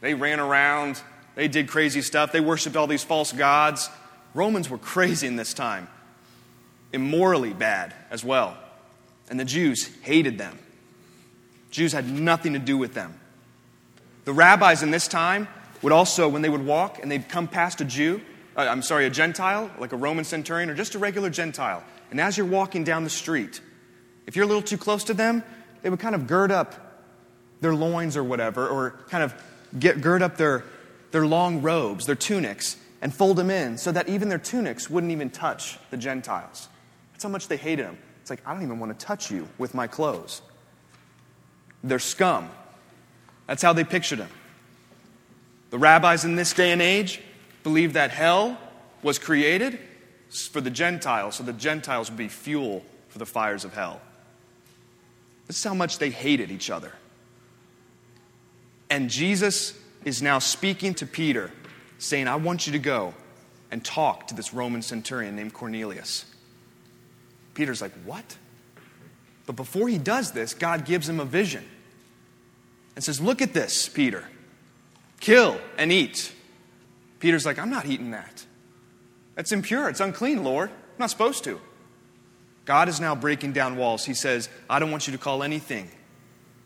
They 0.00 0.14
ran 0.14 0.40
around, 0.40 0.98
they 1.34 1.46
did 1.46 1.68
crazy 1.68 2.00
stuff, 2.00 2.32
they 2.32 2.40
worshiped 2.40 2.74
all 2.74 2.86
these 2.86 3.04
false 3.04 3.32
gods. 3.32 3.90
Romans 4.32 4.70
were 4.70 4.78
crazy 4.78 5.26
in 5.26 5.36
this 5.36 5.52
time, 5.52 5.88
immorally 6.90 7.52
bad 7.52 7.92
as 8.10 8.24
well. 8.24 8.56
And 9.28 9.38
the 9.38 9.44
Jews 9.44 9.94
hated 10.00 10.38
them. 10.38 10.58
Jews 11.70 11.92
had 11.92 12.10
nothing 12.10 12.54
to 12.54 12.58
do 12.58 12.78
with 12.78 12.94
them. 12.94 13.20
The 14.24 14.32
rabbis 14.32 14.82
in 14.82 14.90
this 14.90 15.06
time 15.06 15.48
would 15.82 15.92
also, 15.92 16.30
when 16.30 16.40
they 16.40 16.48
would 16.48 16.64
walk 16.64 16.98
and 17.02 17.12
they'd 17.12 17.28
come 17.28 17.46
past 17.46 17.82
a 17.82 17.84
Jew, 17.84 18.22
uh, 18.56 18.60
I'm 18.60 18.80
sorry, 18.80 19.04
a 19.04 19.10
Gentile, 19.10 19.70
like 19.78 19.92
a 19.92 19.98
Roman 19.98 20.24
centurion 20.24 20.70
or 20.70 20.74
just 20.74 20.94
a 20.94 20.98
regular 20.98 21.28
Gentile, 21.28 21.84
and 22.10 22.18
as 22.18 22.38
you're 22.38 22.46
walking 22.46 22.84
down 22.84 23.04
the 23.04 23.10
street, 23.10 23.60
if 24.26 24.34
you're 24.34 24.46
a 24.46 24.48
little 24.48 24.62
too 24.62 24.78
close 24.78 25.04
to 25.04 25.12
them, 25.12 25.44
they 25.84 25.90
would 25.90 26.00
kind 26.00 26.14
of 26.14 26.26
gird 26.26 26.50
up 26.50 26.74
their 27.60 27.74
loins 27.74 28.16
or 28.16 28.24
whatever, 28.24 28.66
or 28.66 28.92
kind 29.10 29.22
of 29.22 29.34
get, 29.78 30.00
gird 30.00 30.22
up 30.22 30.38
their, 30.38 30.64
their 31.10 31.26
long 31.26 31.60
robes, 31.60 32.06
their 32.06 32.14
tunics, 32.14 32.78
and 33.02 33.14
fold 33.14 33.36
them 33.36 33.50
in 33.50 33.76
so 33.76 33.92
that 33.92 34.08
even 34.08 34.30
their 34.30 34.38
tunics 34.38 34.88
wouldn't 34.88 35.12
even 35.12 35.28
touch 35.28 35.78
the 35.90 35.98
Gentiles. 35.98 36.70
That's 37.12 37.22
how 37.22 37.28
much 37.28 37.48
they 37.48 37.58
hated 37.58 37.84
them. 37.84 37.98
It's 38.22 38.30
like, 38.30 38.40
I 38.46 38.54
don't 38.54 38.62
even 38.62 38.78
want 38.78 38.98
to 38.98 39.06
touch 39.06 39.30
you 39.30 39.46
with 39.58 39.74
my 39.74 39.86
clothes. 39.86 40.40
They're 41.82 41.98
scum. 41.98 42.48
That's 43.46 43.62
how 43.62 43.74
they 43.74 43.84
pictured 43.84 44.20
him. 44.20 44.30
The 45.68 45.76
rabbis 45.76 46.24
in 46.24 46.34
this 46.34 46.54
day 46.54 46.72
and 46.72 46.80
age 46.80 47.20
believed 47.62 47.92
that 47.92 48.10
hell 48.10 48.58
was 49.02 49.18
created 49.18 49.78
for 50.50 50.62
the 50.62 50.70
Gentiles, 50.70 51.34
so 51.34 51.42
the 51.42 51.52
Gentiles 51.52 52.08
would 52.08 52.16
be 52.16 52.28
fuel 52.28 52.82
for 53.10 53.18
the 53.18 53.26
fires 53.26 53.66
of 53.66 53.74
hell. 53.74 54.00
This 55.46 55.56
is 55.58 55.64
how 55.64 55.74
much 55.74 55.98
they 55.98 56.10
hated 56.10 56.50
each 56.50 56.70
other. 56.70 56.92
And 58.90 59.10
Jesus 59.10 59.78
is 60.04 60.22
now 60.22 60.38
speaking 60.38 60.94
to 60.94 61.06
Peter, 61.06 61.50
saying, 61.98 62.28
I 62.28 62.36
want 62.36 62.66
you 62.66 62.72
to 62.72 62.78
go 62.78 63.14
and 63.70 63.84
talk 63.84 64.28
to 64.28 64.34
this 64.34 64.54
Roman 64.54 64.82
centurion 64.82 65.36
named 65.36 65.52
Cornelius. 65.54 66.26
Peter's 67.54 67.80
like, 67.80 67.92
What? 68.04 68.36
But 69.46 69.56
before 69.56 69.88
he 69.88 69.98
does 69.98 70.32
this, 70.32 70.54
God 70.54 70.84
gives 70.84 71.08
him 71.08 71.20
a 71.20 71.24
vision 71.24 71.64
and 72.94 73.04
says, 73.04 73.20
Look 73.20 73.42
at 73.42 73.52
this, 73.52 73.88
Peter 73.88 74.24
kill 75.24 75.58
and 75.78 75.90
eat. 75.90 76.32
Peter's 77.18 77.46
like, 77.46 77.58
I'm 77.58 77.70
not 77.70 77.86
eating 77.86 78.10
that. 78.10 78.44
That's 79.34 79.52
impure. 79.52 79.88
It's 79.88 80.00
unclean, 80.00 80.44
Lord. 80.44 80.68
I'm 80.68 80.98
not 80.98 81.10
supposed 81.10 81.44
to. 81.44 81.60
God 82.64 82.88
is 82.88 83.00
now 83.00 83.14
breaking 83.14 83.52
down 83.52 83.76
walls. 83.76 84.04
He 84.04 84.14
says, 84.14 84.48
I 84.68 84.78
don't 84.78 84.90
want 84.90 85.06
you 85.06 85.12
to 85.12 85.18
call 85.18 85.42
anything, 85.42 85.90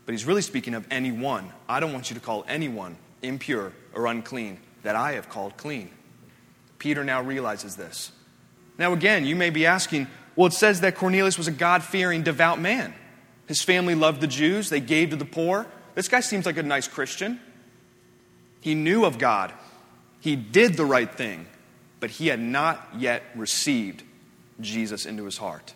but 0.05 0.13
he's 0.13 0.25
really 0.25 0.41
speaking 0.41 0.73
of 0.73 0.87
anyone. 0.89 1.51
I 1.67 1.79
don't 1.79 1.93
want 1.93 2.09
you 2.09 2.15
to 2.15 2.21
call 2.21 2.45
anyone 2.47 2.97
impure 3.21 3.73
or 3.93 4.07
unclean 4.07 4.59
that 4.83 4.95
I 4.95 5.13
have 5.13 5.29
called 5.29 5.57
clean. 5.57 5.91
Peter 6.77 7.03
now 7.03 7.21
realizes 7.21 7.75
this. 7.75 8.11
Now, 8.77 8.93
again, 8.93 9.25
you 9.25 9.35
may 9.35 9.49
be 9.49 9.65
asking, 9.65 10.07
well, 10.35 10.47
it 10.47 10.53
says 10.53 10.81
that 10.81 10.95
Cornelius 10.95 11.37
was 11.37 11.49
a 11.49 11.51
God 11.51 11.83
fearing, 11.83 12.23
devout 12.23 12.61
man. 12.61 12.93
His 13.47 13.61
family 13.61 13.95
loved 13.95 14.21
the 14.21 14.27
Jews, 14.27 14.69
they 14.69 14.79
gave 14.79 15.09
to 15.09 15.17
the 15.17 15.25
poor. 15.25 15.67
This 15.95 16.07
guy 16.07 16.21
seems 16.21 16.45
like 16.45 16.55
a 16.55 16.63
nice 16.63 16.87
Christian. 16.87 17.41
He 18.61 18.75
knew 18.75 19.03
of 19.03 19.17
God. 19.17 19.51
He 20.21 20.35
did 20.37 20.75
the 20.75 20.85
right 20.85 21.13
thing, 21.13 21.47
but 21.99 22.09
he 22.09 22.27
had 22.27 22.39
not 22.39 22.87
yet 22.97 23.23
received 23.35 24.03
Jesus 24.61 25.05
into 25.05 25.25
his 25.25 25.37
heart. 25.37 25.73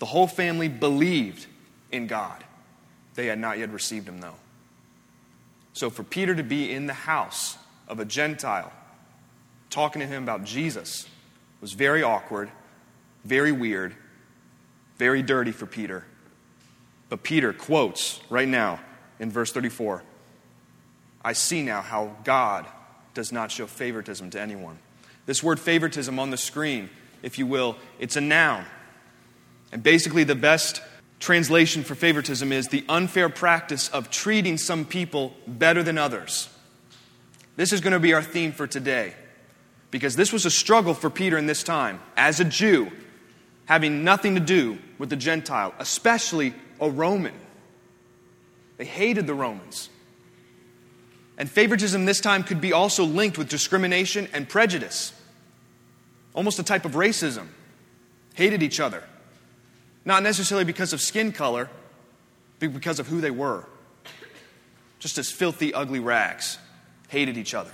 The 0.00 0.06
whole 0.06 0.26
family 0.26 0.68
believed 0.68 1.46
in 1.92 2.08
God. 2.08 2.42
They 3.14 3.26
had 3.26 3.38
not 3.38 3.58
yet 3.58 3.70
received 3.70 4.08
him, 4.08 4.20
though. 4.20 4.34
So 5.72 5.90
for 5.90 6.02
Peter 6.02 6.34
to 6.34 6.42
be 6.42 6.72
in 6.72 6.86
the 6.86 6.94
house 6.94 7.56
of 7.86 8.00
a 8.00 8.04
Gentile 8.04 8.72
talking 9.68 10.00
to 10.00 10.06
him 10.06 10.22
about 10.22 10.44
Jesus 10.44 11.06
was 11.60 11.74
very 11.74 12.02
awkward, 12.02 12.50
very 13.24 13.52
weird, 13.52 13.94
very 14.96 15.22
dirty 15.22 15.52
for 15.52 15.66
Peter. 15.66 16.04
But 17.08 17.22
Peter 17.22 17.52
quotes 17.52 18.20
right 18.30 18.48
now 18.48 18.80
in 19.18 19.30
verse 19.30 19.52
34 19.52 20.02
I 21.22 21.34
see 21.34 21.62
now 21.62 21.82
how 21.82 22.16
God 22.24 22.66
does 23.12 23.30
not 23.30 23.50
show 23.50 23.66
favoritism 23.66 24.30
to 24.30 24.40
anyone. 24.40 24.78
This 25.26 25.42
word 25.42 25.60
favoritism 25.60 26.18
on 26.18 26.30
the 26.30 26.38
screen, 26.38 26.88
if 27.22 27.38
you 27.38 27.46
will, 27.46 27.76
it's 27.98 28.16
a 28.16 28.20
noun. 28.22 28.64
And 29.72 29.82
basically, 29.82 30.24
the 30.24 30.34
best 30.34 30.82
translation 31.20 31.84
for 31.84 31.94
favoritism 31.94 32.50
is 32.50 32.68
the 32.68 32.84
unfair 32.88 33.28
practice 33.28 33.88
of 33.90 34.10
treating 34.10 34.56
some 34.56 34.84
people 34.84 35.34
better 35.46 35.82
than 35.82 35.98
others. 35.98 36.48
This 37.56 37.72
is 37.72 37.80
going 37.80 37.92
to 37.92 38.00
be 38.00 38.14
our 38.14 38.22
theme 38.22 38.52
for 38.52 38.66
today 38.66 39.14
because 39.90 40.16
this 40.16 40.32
was 40.32 40.46
a 40.46 40.50
struggle 40.50 40.94
for 40.94 41.10
Peter 41.10 41.36
in 41.36 41.46
this 41.46 41.62
time 41.62 42.00
as 42.16 42.40
a 42.40 42.44
Jew, 42.44 42.90
having 43.66 44.02
nothing 44.02 44.34
to 44.34 44.40
do 44.40 44.78
with 44.98 45.10
the 45.10 45.16
Gentile, 45.16 45.74
especially 45.78 46.54
a 46.80 46.88
Roman. 46.88 47.34
They 48.78 48.86
hated 48.86 49.26
the 49.26 49.34
Romans. 49.34 49.90
And 51.36 51.50
favoritism 51.50 52.04
this 52.06 52.20
time 52.20 52.44
could 52.44 52.60
be 52.60 52.72
also 52.72 53.04
linked 53.04 53.36
with 53.36 53.48
discrimination 53.48 54.28
and 54.32 54.48
prejudice, 54.48 55.12
almost 56.34 56.58
a 56.58 56.62
type 56.62 56.84
of 56.84 56.92
racism. 56.92 57.48
Hated 58.34 58.62
each 58.62 58.80
other. 58.80 59.02
Not 60.04 60.22
necessarily 60.22 60.64
because 60.64 60.92
of 60.92 61.00
skin 61.00 61.32
color, 61.32 61.68
but 62.58 62.72
because 62.72 62.98
of 62.98 63.06
who 63.06 63.20
they 63.20 63.30
were. 63.30 63.64
Just 64.98 65.18
as 65.18 65.30
filthy, 65.30 65.72
ugly 65.74 66.00
rags. 66.00 66.58
Hated 67.08 67.36
each 67.36 67.54
other. 67.54 67.72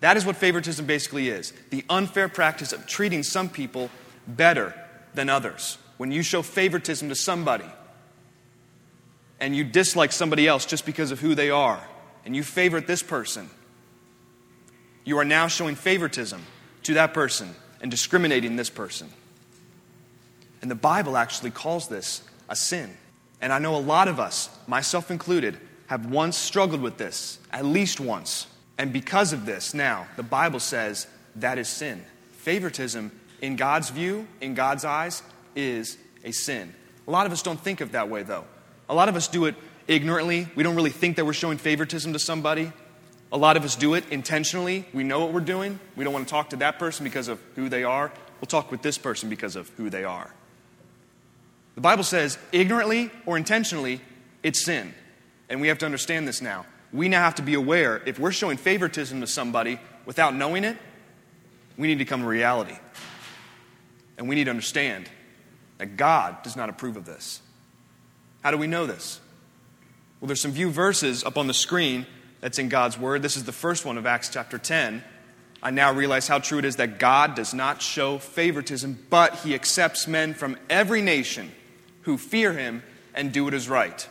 That 0.00 0.16
is 0.16 0.24
what 0.24 0.36
favoritism 0.36 0.86
basically 0.86 1.28
is 1.28 1.52
the 1.70 1.84
unfair 1.88 2.28
practice 2.28 2.72
of 2.72 2.86
treating 2.86 3.22
some 3.22 3.48
people 3.48 3.90
better 4.26 4.74
than 5.14 5.28
others. 5.28 5.78
When 5.98 6.10
you 6.10 6.22
show 6.22 6.42
favoritism 6.42 7.08
to 7.10 7.14
somebody 7.14 7.66
and 9.38 9.54
you 9.54 9.64
dislike 9.64 10.12
somebody 10.12 10.46
else 10.46 10.64
just 10.64 10.86
because 10.86 11.10
of 11.10 11.20
who 11.20 11.34
they 11.34 11.50
are, 11.50 11.82
and 12.24 12.36
you 12.36 12.42
favorite 12.42 12.86
this 12.86 13.02
person, 13.02 13.48
you 15.04 15.18
are 15.18 15.24
now 15.24 15.48
showing 15.48 15.74
favoritism 15.74 16.44
to 16.84 16.94
that 16.94 17.14
person 17.14 17.54
and 17.80 17.90
discriminating 17.90 18.56
this 18.56 18.70
person. 18.70 19.10
And 20.62 20.70
the 20.70 20.76
Bible 20.76 21.16
actually 21.16 21.50
calls 21.50 21.88
this 21.88 22.22
a 22.48 22.56
sin. 22.56 22.96
And 23.40 23.52
I 23.52 23.58
know 23.58 23.76
a 23.76 23.78
lot 23.78 24.08
of 24.08 24.20
us, 24.20 24.50
myself 24.66 25.10
included, 25.10 25.58
have 25.86 26.06
once 26.06 26.36
struggled 26.36 26.80
with 26.80 26.98
this, 26.98 27.38
at 27.50 27.64
least 27.64 28.00
once. 28.00 28.46
And 28.78 28.92
because 28.92 29.32
of 29.32 29.46
this, 29.46 29.74
now, 29.74 30.06
the 30.16 30.22
Bible 30.22 30.60
says 30.60 31.06
that 31.36 31.58
is 31.58 31.68
sin. 31.68 32.04
Favoritism, 32.32 33.10
in 33.40 33.56
God's 33.56 33.90
view, 33.90 34.26
in 34.40 34.54
God's 34.54 34.84
eyes, 34.84 35.22
is 35.56 35.98
a 36.24 36.32
sin. 36.32 36.74
A 37.08 37.10
lot 37.10 37.26
of 37.26 37.32
us 37.32 37.42
don't 37.42 37.60
think 37.60 37.80
of 37.80 37.92
that 37.92 38.08
way, 38.08 38.22
though. 38.22 38.44
A 38.88 38.94
lot 38.94 39.08
of 39.08 39.16
us 39.16 39.28
do 39.28 39.46
it 39.46 39.54
ignorantly. 39.88 40.48
We 40.54 40.62
don't 40.62 40.76
really 40.76 40.90
think 40.90 41.16
that 41.16 41.24
we're 41.24 41.32
showing 41.32 41.58
favoritism 41.58 42.12
to 42.12 42.18
somebody. 42.18 42.72
A 43.32 43.38
lot 43.38 43.56
of 43.56 43.64
us 43.64 43.76
do 43.76 43.94
it 43.94 44.04
intentionally. 44.10 44.86
We 44.92 45.04
know 45.04 45.20
what 45.20 45.32
we're 45.32 45.40
doing. 45.40 45.78
We 45.96 46.04
don't 46.04 46.12
want 46.12 46.26
to 46.26 46.30
talk 46.30 46.50
to 46.50 46.56
that 46.56 46.78
person 46.78 47.04
because 47.04 47.28
of 47.28 47.40
who 47.54 47.68
they 47.68 47.84
are. 47.84 48.12
We'll 48.40 48.46
talk 48.46 48.70
with 48.70 48.82
this 48.82 48.98
person 48.98 49.28
because 49.28 49.56
of 49.56 49.68
who 49.70 49.90
they 49.90 50.04
are. 50.04 50.32
The 51.80 51.82
Bible 51.82 52.04
says, 52.04 52.36
ignorantly 52.52 53.10
or 53.24 53.38
intentionally, 53.38 54.02
it's 54.42 54.62
sin. 54.62 54.92
And 55.48 55.62
we 55.62 55.68
have 55.68 55.78
to 55.78 55.86
understand 55.86 56.28
this 56.28 56.42
now. 56.42 56.66
We 56.92 57.08
now 57.08 57.22
have 57.22 57.36
to 57.36 57.42
be 57.42 57.54
aware 57.54 58.02
if 58.04 58.18
we're 58.18 58.32
showing 58.32 58.58
favoritism 58.58 59.22
to 59.22 59.26
somebody 59.26 59.80
without 60.04 60.34
knowing 60.34 60.64
it, 60.64 60.76
we 61.78 61.86
need 61.86 61.96
to 62.00 62.04
come 62.04 62.20
to 62.20 62.26
reality. 62.26 62.76
And 64.18 64.28
we 64.28 64.34
need 64.34 64.44
to 64.44 64.50
understand 64.50 65.08
that 65.78 65.96
God 65.96 66.42
does 66.42 66.54
not 66.54 66.68
approve 66.68 66.98
of 66.98 67.06
this. 67.06 67.40
How 68.42 68.50
do 68.50 68.58
we 68.58 68.66
know 68.66 68.84
this? 68.84 69.18
Well, 70.20 70.26
there's 70.26 70.42
some 70.42 70.52
few 70.52 70.68
verses 70.68 71.24
up 71.24 71.38
on 71.38 71.46
the 71.46 71.54
screen 71.54 72.04
that's 72.42 72.58
in 72.58 72.68
God's 72.68 72.98
Word. 72.98 73.22
This 73.22 73.38
is 73.38 73.44
the 73.44 73.52
first 73.52 73.86
one 73.86 73.96
of 73.96 74.04
Acts 74.04 74.28
chapter 74.28 74.58
10. 74.58 75.02
I 75.62 75.70
now 75.70 75.94
realize 75.94 76.28
how 76.28 76.40
true 76.40 76.58
it 76.58 76.66
is 76.66 76.76
that 76.76 76.98
God 76.98 77.34
does 77.34 77.54
not 77.54 77.80
show 77.80 78.18
favoritism, 78.18 79.06
but 79.08 79.36
He 79.36 79.54
accepts 79.54 80.06
men 80.06 80.34
from 80.34 80.58
every 80.68 81.00
nation 81.00 81.50
who 82.02 82.16
fear 82.18 82.52
Him 82.52 82.82
and 83.14 83.32
do 83.32 83.44
what 83.44 83.54
is 83.54 83.68
right. 83.68 84.08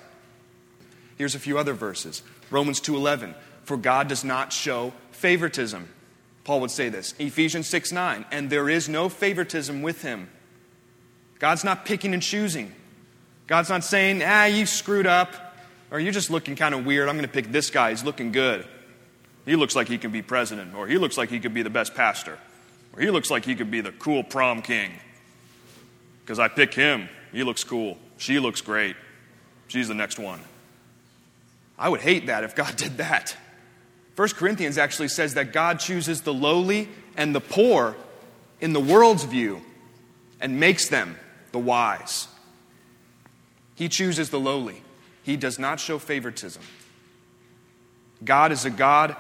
Here's 1.17 1.36
a 1.36 1.39
few 1.39 1.58
other 1.58 1.74
verses. 1.74 2.22
Romans 2.50 2.79
2:11, 2.79 3.36
for 3.63 3.77
God 3.77 4.08
does 4.08 4.24
not 4.24 4.53
show 4.53 4.93
favoritism. 5.12 5.88
Paul 6.43 6.62
would 6.62 6.72
say 6.72 6.89
this. 6.89 7.13
Ephesians 7.19 7.67
6 7.67 7.91
9, 7.91 8.25
and 8.31 8.50
there 8.50 8.69
is 8.69 8.89
no 8.89 9.10
favoritism 9.10 9.81
with 9.81 10.01
him. 10.01 10.29
God's 11.39 11.63
not 11.63 11.86
picking 11.86 12.13
and 12.13 12.24
choosing. 12.24 12.74
God's 13.48 13.69
not 13.69 13.84
saying, 13.84 14.22
ah, 14.24 14.46
you 14.46 14.65
screwed 14.65 15.08
up 15.08 15.50
or 15.91 16.00
you're 16.00 16.13
just 16.13 16.29
looking 16.29 16.55
kind 16.55 16.75
of 16.75 16.86
weird. 16.86 17.10
I'm 17.10 17.15
going 17.15 17.27
to 17.27 17.31
pick 17.31 17.51
this 17.51 17.69
guy. 17.69 17.89
He's 17.89 18.03
looking 18.03 18.31
good. 18.31 18.65
He 19.46 19.55
looks 19.55 19.75
like 19.75 19.88
he 19.88 19.98
can 19.98 20.12
be 20.12 20.22
president, 20.22 20.75
or 20.75 20.88
he 20.88 20.98
looks 20.98 21.17
like 21.17 21.29
he 21.29 21.39
could 21.39 21.53
be 21.53 21.63
the 21.63 21.69
best 21.69 21.96
pastor, 21.96 22.38
or 22.93 23.01
he 23.01 23.10
looks 23.10 23.31
like 23.31 23.46
he 23.46 23.55
could 23.55 23.72
be 23.72 23.81
the 23.81 23.91
cool 23.93 24.24
prom 24.24 24.62
king. 24.62 24.91
Because 26.24 26.38
I 26.38 26.48
pick 26.48 26.74
him. 26.74 27.10
He 27.31 27.43
looks 27.43 27.63
cool. 27.63 27.98
She 28.17 28.39
looks 28.39 28.62
great. 28.62 28.95
She's 29.67 29.88
the 29.88 29.93
next 29.93 30.19
one. 30.19 30.39
I 31.77 31.88
would 31.89 32.01
hate 32.01 32.27
that 32.27 32.43
if 32.43 32.55
God 32.55 32.75
did 32.75 32.98
that. 32.98 33.36
1 34.15 34.29
Corinthians 34.29 34.77
actually 34.77 35.07
says 35.07 35.36
that 35.36 35.53
God 35.53 35.79
chooses 35.79 36.21
the 36.21 36.33
lowly 36.33 36.89
and 37.15 37.33
the 37.33 37.39
poor 37.39 37.95
in 38.59 38.74
the 38.74 38.79
world's 38.79 39.24
view 39.24 39.62
and 40.41 40.59
makes 40.59 40.89
them 40.89 41.15
the 41.51 41.59
wise. 41.59 42.27
He 43.75 43.88
chooses 43.88 44.29
the 44.29 44.39
lowly. 44.39 44.81
He 45.24 45.38
does 45.38 45.57
not 45.57 45.79
show 45.79 46.00
favoritism. 46.00 46.62
God 48.24 48.51
is 48.51 48.65
a 48.65 48.69
God 48.69 49.15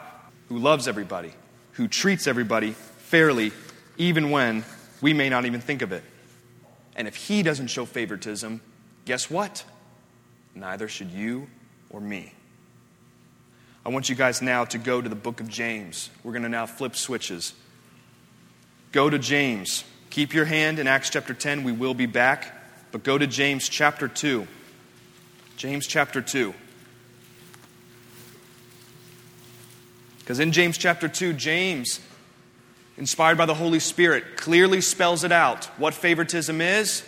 who 0.49 0.57
loves 0.57 0.87
everybody, 0.87 1.31
who 1.73 1.87
treats 1.87 2.27
everybody 2.27 2.71
fairly, 2.71 3.53
even 3.97 4.31
when 4.31 4.65
we 5.01 5.13
may 5.13 5.29
not 5.29 5.45
even 5.45 5.61
think 5.61 5.81
of 5.81 5.93
it. 5.93 6.03
And 6.99 7.07
if 7.07 7.15
He 7.15 7.41
doesn't 7.41 7.67
show 7.67 7.85
favoritism, 7.85 8.59
guess 9.05 9.31
what? 9.31 9.63
Neither 10.53 10.89
should 10.89 11.09
you 11.11 11.47
or 11.89 12.01
me. 12.01 12.33
I 13.85 13.89
want 13.89 14.09
you 14.09 14.15
guys 14.15 14.41
now 14.41 14.65
to 14.65 14.77
go 14.77 15.01
to 15.01 15.07
the 15.07 15.15
book 15.15 15.39
of 15.39 15.47
James. 15.47 16.09
We're 16.23 16.33
going 16.33 16.43
to 16.43 16.49
now 16.49 16.65
flip 16.65 16.97
switches. 16.97 17.53
Go 18.91 19.09
to 19.09 19.17
James. 19.17 19.85
Keep 20.09 20.33
your 20.33 20.43
hand 20.43 20.77
in 20.77 20.87
Acts 20.87 21.09
chapter 21.09 21.33
10. 21.33 21.63
We 21.63 21.71
will 21.71 21.93
be 21.93 22.05
back. 22.05 22.53
But 22.91 23.03
go 23.03 23.17
to 23.17 23.25
James 23.25 23.69
chapter 23.69 24.09
2. 24.09 24.45
James 25.55 25.87
chapter 25.87 26.21
2. 26.21 26.53
Because 30.19 30.39
in 30.41 30.51
James 30.51 30.77
chapter 30.77 31.07
2, 31.07 31.31
James, 31.33 32.01
inspired 32.99 33.37
by 33.37 33.45
the 33.45 33.55
Holy 33.55 33.79
Spirit, 33.79 34.35
clearly 34.35 34.81
spells 34.81 35.23
it 35.23 35.31
out 35.31 35.65
what 35.79 35.93
favoritism 35.93 36.59
is 36.59 37.03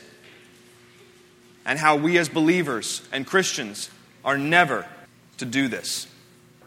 and 1.66 1.78
how 1.78 1.98
we 1.98 2.18
as 2.18 2.30
believers 2.30 3.08
and 3.12 3.28
Christians 3.28 3.90
are 4.24 4.38
never 4.38 4.88
to 5.38 5.46
do 5.46 5.68
this. 5.68 6.08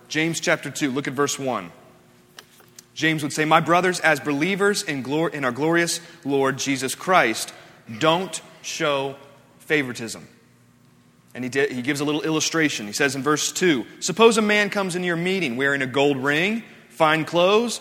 James 0.09 0.39
chapter 0.41 0.71
2, 0.71 0.91
look 0.91 1.09
at 1.09 1.15
verse 1.15 1.39
1. 1.39 1.73
James 2.95 3.23
would 3.23 3.33
say, 3.33 3.47
My 3.47 3.61
brothers, 3.61 3.99
as 4.01 4.21
believers 4.21 4.83
in, 4.83 5.03
glor- 5.03 5.33
in 5.33 5.45
our 5.45 5.51
glorious 5.51 6.01
Lord 6.25 6.59
Jesus 6.59 6.95
Christ, 6.95 7.53
don't 7.99 8.41
show 8.63 9.17
favoritism. 9.61 10.29
And 11.35 11.43
he, 11.43 11.67
he 11.67 11.83
gives 11.83 12.01
a 12.01 12.05
little 12.05 12.23
illustration. 12.23 12.87
He 12.87 12.93
says 12.93 13.17
in 13.17 13.23
verse 13.23 13.51
2 13.53 13.87
Suppose 14.01 14.37
a 14.37 14.43
man 14.43 14.69
comes 14.69 14.95
into 14.95 15.07
your 15.07 15.17
meeting 15.17 15.57
wearing 15.57 15.83
a 15.83 15.87
gold 15.87 16.19
ring, 16.19 16.63
fine 16.91 17.25
clothes, 17.25 17.81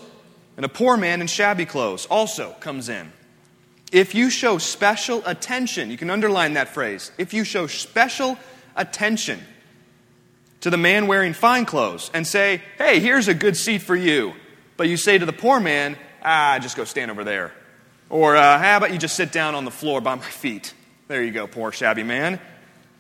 and 0.56 0.66
a 0.66 0.70
poor 0.70 0.98
man 0.98 1.22
in 1.22 1.28
shabby 1.28 1.66
clothes 1.66 2.06
also 2.08 2.52
comes 2.60 2.90
in. 2.90 3.12
If 3.92 4.16
you 4.16 4.30
show 4.30 4.58
special 4.58 5.24
attention, 5.26 5.92
you 5.92 5.98
can 5.98 6.10
underline 6.10 6.54
that 6.54 6.70
phrase. 6.70 7.12
If 7.18 7.34
you 7.34 7.44
show 7.44 7.68
special 7.68 8.38
attention 8.76 9.40
to 10.62 10.70
the 10.70 10.78
man 10.78 11.08
wearing 11.08 11.34
fine 11.34 11.66
clothes 11.66 12.10
and 12.14 12.26
say, 12.26 12.62
hey, 12.78 13.00
here's 13.00 13.28
a 13.28 13.34
good 13.34 13.56
seat 13.56 13.82
for 13.82 13.96
you, 13.96 14.34
but 14.78 14.88
you 14.88 14.98
say 14.98 15.18
to 15.18 15.26
the 15.26 15.34
poor 15.34 15.60
man, 15.60 15.98
ah, 16.24 16.58
just 16.62 16.76
go 16.76 16.86
stand 16.86 17.12
over 17.12 17.24
there. 17.24 17.54
Or 18.10 18.36
uh, 18.36 18.58
how 18.60 18.78
about 18.78 18.92
you 18.92 18.98
just 18.98 19.16
sit 19.16 19.32
down 19.32 19.56
on 19.56 19.66
the 19.66 19.72
floor 19.72 20.02
by 20.02 20.16
my 20.16 20.22
feet? 20.22 20.74
There 21.08 21.24
you 21.24 21.32
go, 21.32 21.48
poor 21.48 21.72
shabby 21.72 22.04
man. 22.04 22.40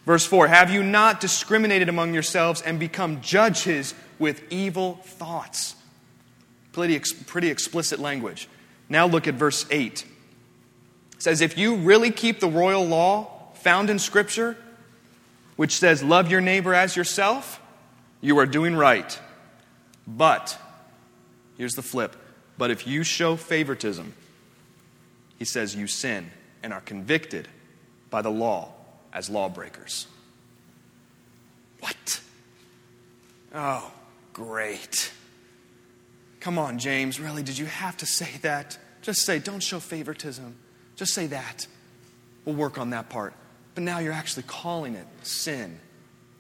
Verse 0.06 0.26
4 0.26 0.48
Have 0.48 0.72
you 0.72 0.84
not 0.84 1.22
discriminated 1.22 1.90
among 1.90 2.14
yourselves 2.14 2.62
and 2.62 2.80
become 2.80 3.22
judges 3.22 3.96
with 4.20 4.44
evil 4.52 4.96
thoughts? 5.04 5.76
Pretty, 6.74 7.00
pretty 7.28 7.50
explicit 7.50 8.00
language. 8.00 8.50
Now 8.90 9.06
look 9.08 9.28
at 9.28 9.36
verse 9.36 9.66
8. 9.72 10.06
It 11.14 11.22
says, 11.22 11.40
If 11.40 11.58
you 11.58 11.76
really 11.76 12.12
keep 12.12 12.40
the 12.40 12.50
royal 12.50 12.86
law 12.86 13.54
found 13.54 13.90
in 13.90 14.00
Scripture, 14.00 14.58
which 15.56 15.78
says, 15.78 16.04
Love 16.04 16.30
your 16.30 16.42
neighbor 16.42 16.74
as 16.74 16.98
yourself, 16.98 17.62
you 18.20 18.38
are 18.40 18.46
doing 18.46 18.76
right. 18.76 19.18
But, 20.06 20.58
here's 21.58 21.76
the 21.76 21.82
flip. 21.82 22.16
But 22.58 22.72
if 22.72 22.86
you 22.86 23.04
show 23.04 23.36
favoritism, 23.36 24.14
he 25.40 25.46
says 25.46 25.76
you 25.76 25.88
sin 25.88 26.30
and 26.62 26.74
are 26.74 26.82
convicted 26.82 27.48
by 28.10 28.22
the 28.22 28.30
law 28.30 28.74
as 29.12 29.30
lawbreakers. 29.30 30.08
What? 31.80 32.22
Oh, 33.54 33.92
great. 34.34 35.12
Come 36.44 36.60
on, 36.60 36.78
James. 36.78 37.22
Really, 37.22 37.42
did 37.42 37.58
you 37.58 37.68
have 37.68 37.96
to 37.96 38.06
say 38.06 38.30
that? 38.42 38.78
Just 39.02 39.22
say, 39.22 39.40
don't 39.40 39.64
show 39.64 39.80
favoritism. 39.80 40.58
Just 40.98 41.14
say 41.14 41.28
that. 41.28 41.66
We'll 42.44 42.56
work 42.56 42.78
on 42.78 42.90
that 42.90 43.08
part. 43.08 43.34
But 43.76 43.86
now 43.86 44.00
you're 44.00 44.12
actually 44.12 44.44
calling 44.44 44.96
it 44.96 45.08
sin. 45.22 45.80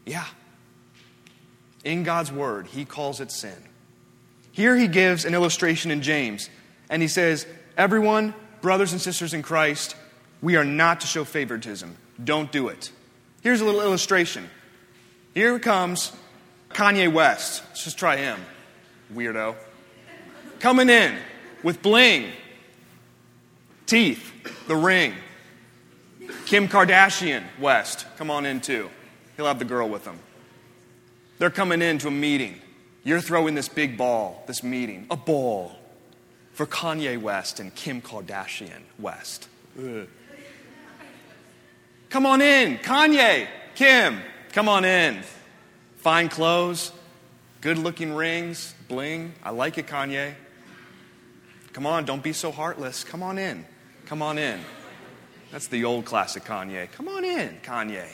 Yeah. 0.06 0.26
In 1.86 2.04
God's 2.04 2.34
word, 2.34 2.68
he 2.68 2.84
calls 2.84 3.22
it 3.22 3.32
sin. 3.32 3.56
Here 4.52 4.76
he 4.76 4.89
gives 4.89 5.24
an 5.24 5.34
illustration 5.34 5.89
in 5.89 6.02
James, 6.02 6.50
and 6.89 7.02
he 7.02 7.08
says, 7.08 7.48
Everyone, 7.78 8.34
brothers 8.62 8.92
and 8.92 9.00
sisters 9.00 9.34
in 9.34 9.42
Christ, 9.42 9.96
we 10.42 10.58
are 10.58 10.66
not 10.66 11.00
to 11.00 11.08
show 11.08 11.24
favoritism. 11.24 11.96
Don't 12.22 12.52
do 12.52 12.68
it. 12.68 12.92
Here's 13.42 13.62
a 13.62 13.66
little 13.66 13.82
illustration. 13.82 14.50
Here 15.34 15.58
comes 15.60 16.12
Kanye 16.72 17.12
West. 17.12 17.63
Let's 17.70 17.86
just 17.86 17.98
try 17.98 18.18
him. 18.18 18.38
Weirdo. 19.13 19.56
Coming 20.63 20.88
in 20.88 21.17
with 21.62 21.82
bling, 21.82 22.32
teeth, 23.86 24.32
the 24.65 24.78
ring. 24.78 25.13
Kim 26.45 26.69
Kardashian 26.69 27.43
West, 27.60 28.06
come 28.15 28.32
on 28.32 28.45
in 28.45 28.62
too. 28.62 28.89
He'll 29.36 29.47
have 29.47 29.60
the 29.60 29.65
girl 29.65 29.89
with 29.89 30.06
him. 30.06 30.17
They're 31.38 31.49
coming 31.49 31.82
in 31.82 31.97
to 31.97 32.08
a 32.08 32.12
meeting. 32.12 32.62
You're 33.04 33.19
throwing 33.19 33.56
this 33.56 33.67
big 33.67 33.97
ball, 33.97 34.41
this 34.47 34.63
meeting, 34.63 35.06
a 35.12 35.17
ball 35.17 35.73
for 36.54 36.65
Kanye 36.65 37.21
West 37.21 37.60
and 37.60 37.76
Kim 37.76 38.02
Kardashian 38.02 38.84
West. 38.97 39.49
Ugh. 39.78 40.08
Come 42.10 42.26
on 42.26 42.41
in. 42.41 42.78
Kanye, 42.78 43.49
Kim, 43.76 44.21
come 44.54 44.69
on 44.69 44.86
in. 44.86 45.23
Fine 45.97 46.30
clothes, 46.30 46.93
good 47.60 47.78
looking 47.78 48.13
rings, 48.13 48.73
bling. 48.88 49.34
I 49.43 49.49
like 49.49 49.78
it, 49.78 49.88
Kanye. 49.88 50.36
Come 51.73 51.86
on, 51.88 52.05
don't 52.05 52.23
be 52.23 52.33
so 52.33 52.51
heartless. 52.51 53.03
Come 53.03 53.23
on 53.23 53.38
in. 53.38 53.65
Come 54.05 54.21
on 54.21 54.38
in. 54.38 54.59
That's 55.51 55.67
the 55.67 55.86
old 55.86 56.05
classic 56.05 56.43
Kanye. 56.45 56.91
Come 56.91 57.07
on 57.07 57.25
in, 57.25 57.57
Kanye. 57.63 58.07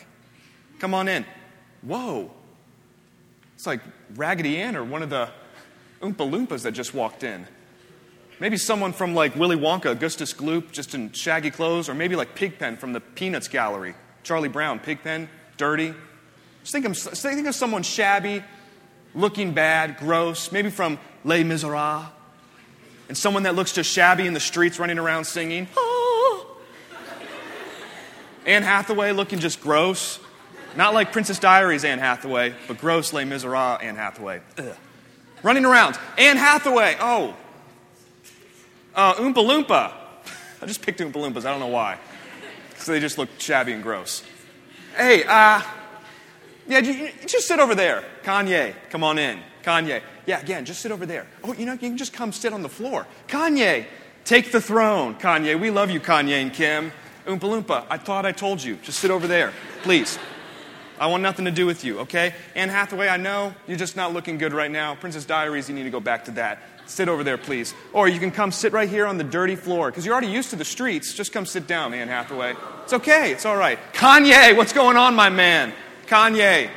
Come 0.80 0.94
on 0.94 1.08
in. 1.08 1.26
Whoa. 1.82 2.32
It's 3.56 3.68
like 3.68 3.82
Raggedy 4.16 4.58
Ann 4.58 4.76
or 4.76 4.84
one 4.84 5.04
of 5.04 5.10
the 5.10 5.30
Oompa 6.02 6.30
Loompas 6.30 6.64
that 6.64 6.72
just 6.72 6.94
walked 6.94 7.24
in. 7.24 7.46
Maybe 8.40 8.56
someone 8.56 8.94
from 8.94 9.14
like 9.14 9.36
Willy 9.36 9.58
Wonka, 9.58 9.92
Augustus 9.92 10.34
Gloop, 10.34 10.72
just 10.72 10.96
in 10.96 11.12
shaggy 11.12 11.52
clothes, 11.52 11.90
or 11.90 11.94
maybe 11.94 12.16
like 12.16 12.36
Pigpen 12.36 12.78
from 12.78 12.94
the 12.94 13.02
Peanuts 13.02 13.50
Gallery. 13.50 13.96
Charlie 14.24 14.48
Brown, 14.48 14.80
Pigpen, 14.80 15.28
dirty. 15.58 15.94
Just 16.62 16.72
think 16.72 16.86
of, 16.86 16.98
think 16.98 17.48
of 17.48 17.56
someone 17.56 17.84
shabby, 17.84 18.44
looking 19.14 19.54
bad, 19.54 19.98
gross, 19.98 20.54
maybe 20.54 20.70
from 20.70 20.98
Les 21.26 21.44
Miserables, 21.44 22.06
and 23.10 23.18
someone 23.18 23.44
that 23.44 23.56
looks 23.56 23.74
just 23.74 23.92
shabby 23.92 24.28
in 24.28 24.34
the 24.34 24.40
streets 24.40 24.80
running 24.80 25.00
around 25.00 25.26
singing. 25.26 25.68
Oh. 25.76 26.58
Anne 28.46 28.64
Hathaway 28.64 29.12
looking 29.12 29.40
just 29.40 29.60
gross. 29.60 30.20
Not 30.78 30.94
like 30.94 31.12
Princess 31.12 31.40
Diaries 31.40 31.84
Anne 31.84 32.00
Hathaway, 32.00 32.54
but 32.68 32.78
gross 32.78 33.12
Les 33.12 33.26
Miserables 33.26 33.82
Anne 33.82 33.96
Hathaway. 33.96 34.42
Ugh. 34.60 34.78
Running 35.42 35.66
around. 35.66 35.98
Anne 36.18 36.38
Hathaway. 36.38 36.96
Oh. 37.00 37.36
Uh, 38.96 39.16
Oompa 39.16 39.36
Loompa. 39.36 39.94
I 40.62 40.66
just 40.68 40.84
picked 40.84 41.00
Oompa 41.00 41.14
Loompas. 41.14 41.46
I 41.46 41.52
don't 41.52 41.60
know 41.60 41.68
why. 41.68 41.98
Because 42.70 42.86
they 42.86 43.00
just 43.00 43.18
look 43.18 43.30
shabby 43.40 43.74
and 43.74 43.82
gross. 43.82 44.24
Hey, 44.96 45.24
uh, 45.24 45.62
yeah, 46.68 46.82
just 47.26 47.48
sit 47.48 47.60
over 47.60 47.74
there. 47.74 48.04
Kanye, 48.24 48.76
come 48.92 49.04
on 49.04 49.18
in. 49.18 49.40
Kanye. 49.64 50.02
Yeah, 50.26 50.40
again, 50.40 50.66
just 50.66 50.82
sit 50.82 50.92
over 50.92 51.06
there. 51.06 51.28
Oh, 51.44 51.54
you 51.54 51.66
know, 51.66 51.74
you 51.74 51.80
can 51.80 51.98
just 51.98 52.14
come 52.14 52.32
sit 52.32 52.54
on 52.54 52.62
the 52.62 52.70
floor. 52.70 53.06
Kanye, 53.28 53.86
take 54.26 54.52
the 54.52 54.62
throne. 54.62 55.16
Kanye, 55.16 55.60
we 55.60 55.70
love 55.70 55.90
you, 55.90 56.00
Kanye 56.00 56.42
and 56.42 56.54
Kim. 56.54 56.92
Oompa 57.26 57.40
Loompa, 57.42 57.86
I 57.90 57.98
thought 57.98 58.26
I 58.26 58.32
told 58.32 58.64
you. 58.64 58.78
Just 58.78 59.00
sit 59.00 59.12
over 59.12 59.28
there, 59.28 59.54
please. 59.84 60.18
I 61.00 61.08
want 61.08 61.24
nothing 61.24 61.46
to 61.46 61.52
do 61.52 61.66
with 61.66 61.86
you, 61.86 62.00
okay? 62.00 62.34
Anne 62.56 62.68
Hathaway, 62.68 63.08
I 63.08 63.16
know 63.16 63.54
you're 63.68 63.78
just 63.78 63.96
not 63.96 64.12
looking 64.12 64.38
good 64.38 64.52
right 64.52 64.70
now. 64.70 64.96
Princess 64.96 65.24
Diaries, 65.24 65.70
you 65.70 65.76
need 65.76 65.84
to 65.84 65.90
go 65.90 66.02
back 66.02 66.26
to 66.26 66.32
that. 66.32 66.62
Sit 66.88 67.08
over 67.08 67.24
there, 67.24 67.38
please. 67.38 67.74
Or 67.94 68.10
you 68.10 68.20
can 68.20 68.32
come 68.32 68.52
sit 68.52 68.74
right 68.74 68.90
here 68.90 69.06
on 69.06 69.18
the 69.18 69.24
dirty 69.24 69.56
floor, 69.56 69.92
because 69.92 70.06
you're 70.06 70.14
already 70.14 70.32
used 70.32 70.50
to 70.50 70.56
the 70.56 70.66
streets. 70.66 71.14
Just 71.14 71.32
come 71.32 71.46
sit 71.46 71.68
down, 71.68 71.94
Anne 71.94 72.10
Hathaway. 72.10 72.56
It's 72.84 72.94
okay, 72.94 73.32
it's 73.32 73.46
all 73.46 73.56
right. 73.56 73.80
Kanye, 73.94 74.58
what's 74.58 74.74
going 74.74 74.98
on, 74.98 75.16
my 75.16 75.30
man? 75.30 75.72
Kanye. 76.08 76.70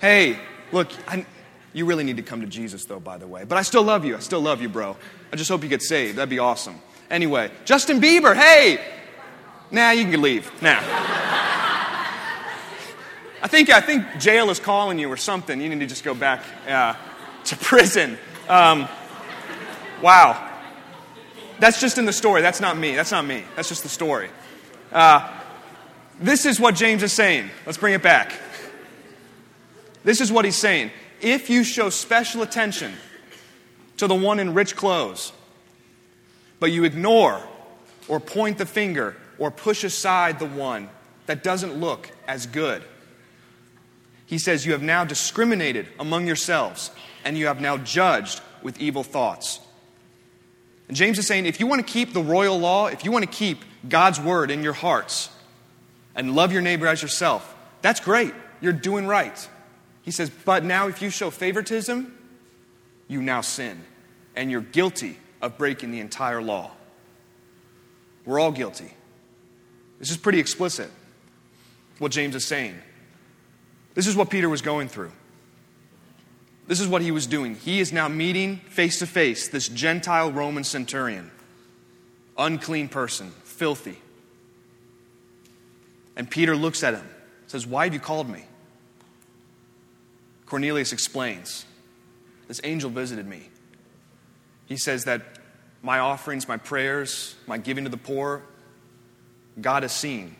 Hey, 0.00 0.38
look, 0.70 0.92
I, 1.08 1.26
you 1.74 1.84
really 1.84 2.04
need 2.04 2.16
to 2.16 2.22
come 2.22 2.40
to 2.40 2.46
Jesus, 2.46 2.86
though, 2.86 3.00
by 3.00 3.18
the 3.18 3.26
way. 3.26 3.44
But 3.44 3.58
I 3.58 3.62
still 3.62 3.82
love 3.82 4.04
you. 4.06 4.16
I 4.16 4.20
still 4.20 4.40
love 4.40 4.62
you, 4.62 4.70
bro. 4.70 4.96
I 5.32 5.36
just 5.36 5.50
hope 5.50 5.62
you 5.62 5.68
get 5.68 5.82
saved. 5.82 6.16
That'd 6.16 6.30
be 6.30 6.38
awesome. 6.38 6.80
Anyway, 7.10 7.50
Justin 7.66 8.00
Bieber, 8.00 8.34
hey! 8.34 8.80
Nah, 9.70 9.90
you 9.90 10.04
can 10.04 10.22
leave. 10.22 10.50
Nah. 10.62 10.78
I 13.42 13.48
think, 13.48 13.70
I 13.70 13.80
think 13.80 14.04
jail 14.18 14.50
is 14.50 14.60
calling 14.60 14.98
you 14.98 15.10
or 15.10 15.16
something. 15.16 15.60
You 15.60 15.68
need 15.68 15.80
to 15.80 15.86
just 15.86 16.04
go 16.04 16.14
back 16.14 16.44
uh, 16.68 16.94
to 17.44 17.56
prison. 17.56 18.16
Um, 18.48 18.88
wow. 20.00 20.52
That's 21.58 21.80
just 21.80 21.98
in 21.98 22.04
the 22.04 22.12
story. 22.12 22.40
That's 22.40 22.60
not 22.60 22.78
me. 22.78 22.94
That's 22.94 23.10
not 23.10 23.26
me. 23.26 23.42
That's 23.56 23.68
just 23.68 23.82
the 23.82 23.88
story. 23.88 24.30
Uh, 24.92 25.28
this 26.20 26.46
is 26.46 26.60
what 26.60 26.76
James 26.76 27.02
is 27.02 27.12
saying. 27.12 27.50
Let's 27.66 27.78
bring 27.78 27.94
it 27.94 28.02
back. 28.02 28.32
This 30.04 30.20
is 30.20 30.30
what 30.30 30.44
he's 30.44 30.56
saying. 30.56 30.90
If 31.20 31.50
you 31.50 31.64
show 31.64 31.90
special 31.90 32.42
attention 32.42 32.92
to 33.96 34.06
the 34.06 34.14
one 34.14 34.38
in 34.38 34.54
rich 34.54 34.76
clothes, 34.76 35.32
but 36.60 36.72
you 36.72 36.84
ignore 36.84 37.42
or 38.08 38.20
point 38.20 38.58
the 38.58 38.66
finger 38.66 39.16
or 39.38 39.50
push 39.50 39.84
aside 39.84 40.38
the 40.38 40.46
one 40.46 40.88
that 41.26 41.42
doesn't 41.42 41.74
look 41.74 42.10
as 42.26 42.46
good, 42.46 42.82
he 44.26 44.38
says, 44.38 44.64
You 44.64 44.72
have 44.72 44.82
now 44.82 45.04
discriminated 45.04 45.88
among 45.98 46.26
yourselves, 46.26 46.90
and 47.24 47.36
you 47.36 47.46
have 47.46 47.60
now 47.60 47.76
judged 47.76 48.40
with 48.62 48.80
evil 48.80 49.02
thoughts. 49.02 49.60
And 50.88 50.96
James 50.96 51.18
is 51.18 51.26
saying, 51.26 51.46
if 51.46 51.60
you 51.60 51.66
want 51.66 51.86
to 51.86 51.92
keep 51.92 52.12
the 52.12 52.22
royal 52.22 52.58
law, 52.58 52.86
if 52.88 53.04
you 53.04 53.12
want 53.12 53.24
to 53.24 53.30
keep 53.30 53.64
God's 53.88 54.20
word 54.20 54.50
in 54.50 54.62
your 54.62 54.72
hearts, 54.72 55.30
and 56.14 56.34
love 56.34 56.52
your 56.52 56.62
neighbor 56.62 56.86
as 56.86 57.02
yourself, 57.02 57.54
that's 57.82 58.00
great. 58.00 58.32
You're 58.60 58.72
doing 58.72 59.06
right. 59.06 59.48
He 60.04 60.10
says, 60.10 60.30
but 60.44 60.64
now 60.64 60.88
if 60.88 61.00
you 61.00 61.08
show 61.08 61.30
favoritism, 61.30 62.16
you 63.08 63.22
now 63.22 63.40
sin, 63.40 63.82
and 64.36 64.50
you're 64.50 64.60
guilty 64.60 65.18
of 65.40 65.56
breaking 65.56 65.90
the 65.90 66.00
entire 66.00 66.42
law. 66.42 66.70
We're 68.26 68.38
all 68.38 68.52
guilty. 68.52 68.92
This 69.98 70.10
is 70.10 70.16
pretty 70.18 70.40
explicit, 70.40 70.90
what 71.98 72.12
James 72.12 72.34
is 72.34 72.44
saying. 72.44 72.76
This 73.94 74.06
is 74.06 74.14
what 74.14 74.28
Peter 74.28 74.48
was 74.48 74.60
going 74.60 74.88
through. 74.88 75.12
This 76.66 76.80
is 76.80 76.88
what 76.88 77.02
he 77.02 77.10
was 77.10 77.26
doing. 77.26 77.54
He 77.54 77.80
is 77.80 77.92
now 77.92 78.08
meeting 78.08 78.56
face 78.56 78.98
to 78.98 79.06
face 79.06 79.48
this 79.48 79.68
Gentile 79.68 80.32
Roman 80.32 80.64
centurion, 80.64 81.30
unclean 82.36 82.88
person, 82.88 83.30
filthy. 83.44 83.98
And 86.16 86.30
Peter 86.30 86.56
looks 86.56 86.82
at 86.82 86.94
him, 86.94 87.08
says, 87.46 87.66
Why 87.66 87.84
have 87.84 87.94
you 87.94 88.00
called 88.00 88.28
me? 88.28 88.44
Cornelius 90.46 90.92
explains, 90.92 91.64
This 92.48 92.60
angel 92.64 92.90
visited 92.90 93.26
me. 93.26 93.48
He 94.66 94.76
says 94.76 95.04
that 95.04 95.22
my 95.82 95.98
offerings, 95.98 96.48
my 96.48 96.56
prayers, 96.56 97.34
my 97.46 97.58
giving 97.58 97.84
to 97.84 97.90
the 97.90 97.96
poor, 97.96 98.42
God 99.60 99.82
has 99.82 99.92
seen. 99.92 100.36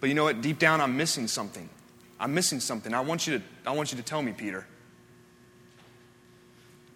But 0.00 0.08
you 0.08 0.14
know 0.14 0.24
what? 0.24 0.40
Deep 0.40 0.58
down, 0.58 0.80
I'm 0.80 0.96
missing 0.96 1.28
something. 1.28 1.68
I'm 2.18 2.34
missing 2.34 2.60
something. 2.60 2.94
I 2.94 3.00
want 3.00 3.26
you 3.26 3.38
to, 3.38 3.44
I 3.66 3.72
want 3.72 3.92
you 3.92 3.98
to 3.98 4.02
tell 4.02 4.22
me, 4.22 4.32
Peter. 4.32 4.66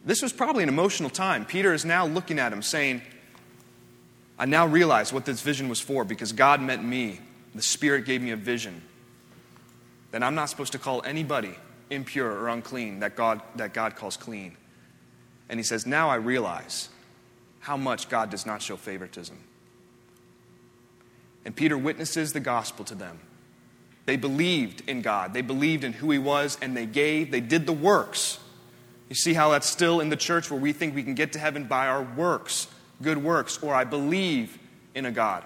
This 0.04 0.22
was 0.22 0.32
probably 0.32 0.62
an 0.62 0.70
emotional 0.70 1.10
time. 1.10 1.44
Peter 1.44 1.74
is 1.74 1.84
now 1.84 2.06
looking 2.06 2.38
at 2.38 2.52
him 2.52 2.62
saying, 2.62 3.02
I 4.38 4.46
now 4.46 4.66
realize 4.66 5.12
what 5.12 5.26
this 5.26 5.42
vision 5.42 5.68
was 5.68 5.80
for 5.80 6.04
because 6.04 6.32
God 6.32 6.62
met 6.62 6.82
me. 6.82 7.20
The 7.54 7.62
Spirit 7.62 8.06
gave 8.06 8.22
me 8.22 8.30
a 8.30 8.36
vision 8.36 8.80
that 10.12 10.22
I'm 10.22 10.34
not 10.34 10.48
supposed 10.48 10.72
to 10.72 10.78
call 10.78 11.02
anybody 11.02 11.54
impure 11.90 12.30
or 12.30 12.48
unclean 12.48 13.00
that 13.00 13.16
God, 13.16 13.42
that 13.56 13.74
God 13.74 13.96
calls 13.96 14.16
clean. 14.16 14.56
And 15.48 15.58
he 15.58 15.64
says, 15.64 15.86
Now 15.86 16.08
I 16.08 16.16
realize 16.16 16.88
how 17.60 17.76
much 17.76 18.08
God 18.08 18.30
does 18.30 18.46
not 18.46 18.62
show 18.62 18.76
favoritism. 18.76 19.36
And 21.44 21.54
Peter 21.54 21.76
witnesses 21.76 22.32
the 22.32 22.40
gospel 22.40 22.84
to 22.86 22.94
them. 22.94 23.18
They 24.06 24.16
believed 24.16 24.88
in 24.88 25.02
God, 25.02 25.34
they 25.34 25.42
believed 25.42 25.84
in 25.84 25.92
who 25.92 26.10
He 26.10 26.18
was, 26.18 26.58
and 26.60 26.76
they 26.76 26.86
gave, 26.86 27.30
they 27.30 27.40
did 27.40 27.66
the 27.66 27.72
works. 27.72 28.38
You 29.08 29.14
see 29.16 29.34
how 29.34 29.50
that's 29.50 29.68
still 29.68 30.00
in 30.00 30.08
the 30.08 30.16
church 30.16 30.50
where 30.50 30.60
we 30.60 30.72
think 30.72 30.94
we 30.94 31.02
can 31.02 31.14
get 31.14 31.32
to 31.32 31.38
heaven 31.38 31.64
by 31.64 31.88
our 31.88 32.02
works, 32.02 32.68
good 33.02 33.18
works, 33.18 33.60
or 33.62 33.74
I 33.74 33.84
believe 33.84 34.56
in 34.94 35.04
a 35.04 35.10
God. 35.10 35.44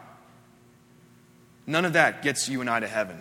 None 1.66 1.84
of 1.84 1.94
that 1.94 2.22
gets 2.22 2.48
you 2.48 2.60
and 2.60 2.68
I 2.68 2.80
to 2.80 2.86
heaven. 2.86 3.20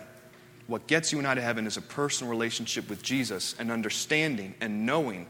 What 0.66 0.86
gets 0.86 1.12
you 1.12 1.18
and 1.18 1.26
I 1.26 1.34
to 1.34 1.40
heaven 1.40 1.66
is 1.66 1.76
a 1.76 1.82
personal 1.82 2.30
relationship 2.30 2.88
with 2.88 3.02
Jesus 3.02 3.54
and 3.58 3.70
understanding 3.70 4.54
and 4.60 4.86
knowing 4.86 5.26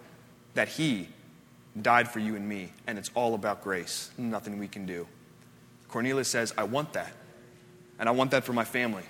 that 0.54 0.68
He 0.68 1.08
died 1.80 2.08
for 2.08 2.20
you 2.20 2.36
and 2.36 2.48
me, 2.48 2.70
and 2.86 2.98
it's 2.98 3.10
all 3.14 3.34
about 3.34 3.64
grace, 3.64 4.10
nothing 4.16 4.58
we 4.58 4.68
can 4.68 4.86
do. 4.86 5.06
Cornelius 5.88 6.28
says, 6.28 6.54
I 6.56 6.64
want 6.64 6.92
that, 6.92 7.12
and 7.98 8.08
I 8.08 8.12
want 8.12 8.30
that 8.30 8.44
for 8.44 8.52
my 8.52 8.64
family. 8.64 9.02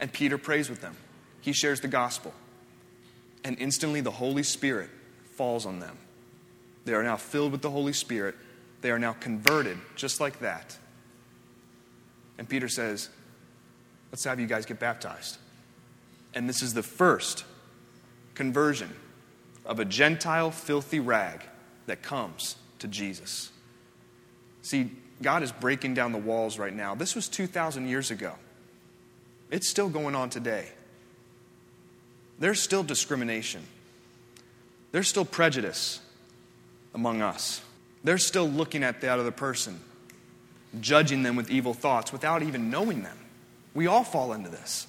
And 0.00 0.12
Peter 0.12 0.38
prays 0.38 0.70
with 0.70 0.80
them. 0.80 0.96
He 1.40 1.52
shares 1.52 1.80
the 1.80 1.88
gospel. 1.88 2.32
And 3.44 3.58
instantly 3.58 4.00
the 4.00 4.10
Holy 4.10 4.42
Spirit 4.42 4.88
falls 5.36 5.66
on 5.66 5.80
them. 5.80 5.98
They 6.84 6.94
are 6.94 7.02
now 7.02 7.16
filled 7.16 7.52
with 7.52 7.62
the 7.62 7.70
Holy 7.70 7.92
Spirit. 7.92 8.34
They 8.80 8.90
are 8.90 8.98
now 8.98 9.12
converted 9.12 9.78
just 9.96 10.20
like 10.20 10.40
that. 10.40 10.76
And 12.38 12.48
Peter 12.48 12.68
says, 12.68 13.08
Let's 14.14 14.22
have 14.22 14.38
you 14.38 14.46
guys 14.46 14.64
get 14.64 14.78
baptized. 14.78 15.38
And 16.34 16.48
this 16.48 16.62
is 16.62 16.72
the 16.72 16.84
first 16.84 17.44
conversion 18.36 18.94
of 19.66 19.80
a 19.80 19.84
Gentile 19.84 20.52
filthy 20.52 21.00
rag 21.00 21.42
that 21.86 22.00
comes 22.00 22.54
to 22.78 22.86
Jesus. 22.86 23.50
See, 24.62 24.92
God 25.20 25.42
is 25.42 25.50
breaking 25.50 25.94
down 25.94 26.12
the 26.12 26.18
walls 26.18 26.60
right 26.60 26.72
now. 26.72 26.94
This 26.94 27.16
was 27.16 27.26
2,000 27.26 27.88
years 27.88 28.12
ago. 28.12 28.34
It's 29.50 29.68
still 29.68 29.88
going 29.88 30.14
on 30.14 30.30
today. 30.30 30.68
There's 32.38 32.60
still 32.60 32.84
discrimination. 32.84 33.64
There's 34.92 35.08
still 35.08 35.24
prejudice 35.24 36.00
among 36.94 37.20
us. 37.20 37.62
They're 38.04 38.18
still 38.18 38.48
looking 38.48 38.84
at 38.84 39.00
the 39.00 39.08
other 39.08 39.32
person, 39.32 39.80
judging 40.80 41.24
them 41.24 41.34
with 41.34 41.50
evil 41.50 41.74
thoughts 41.74 42.12
without 42.12 42.44
even 42.44 42.70
knowing 42.70 43.02
them. 43.02 43.18
We 43.74 43.88
all 43.88 44.04
fall 44.04 44.32
into 44.32 44.48
this. 44.48 44.86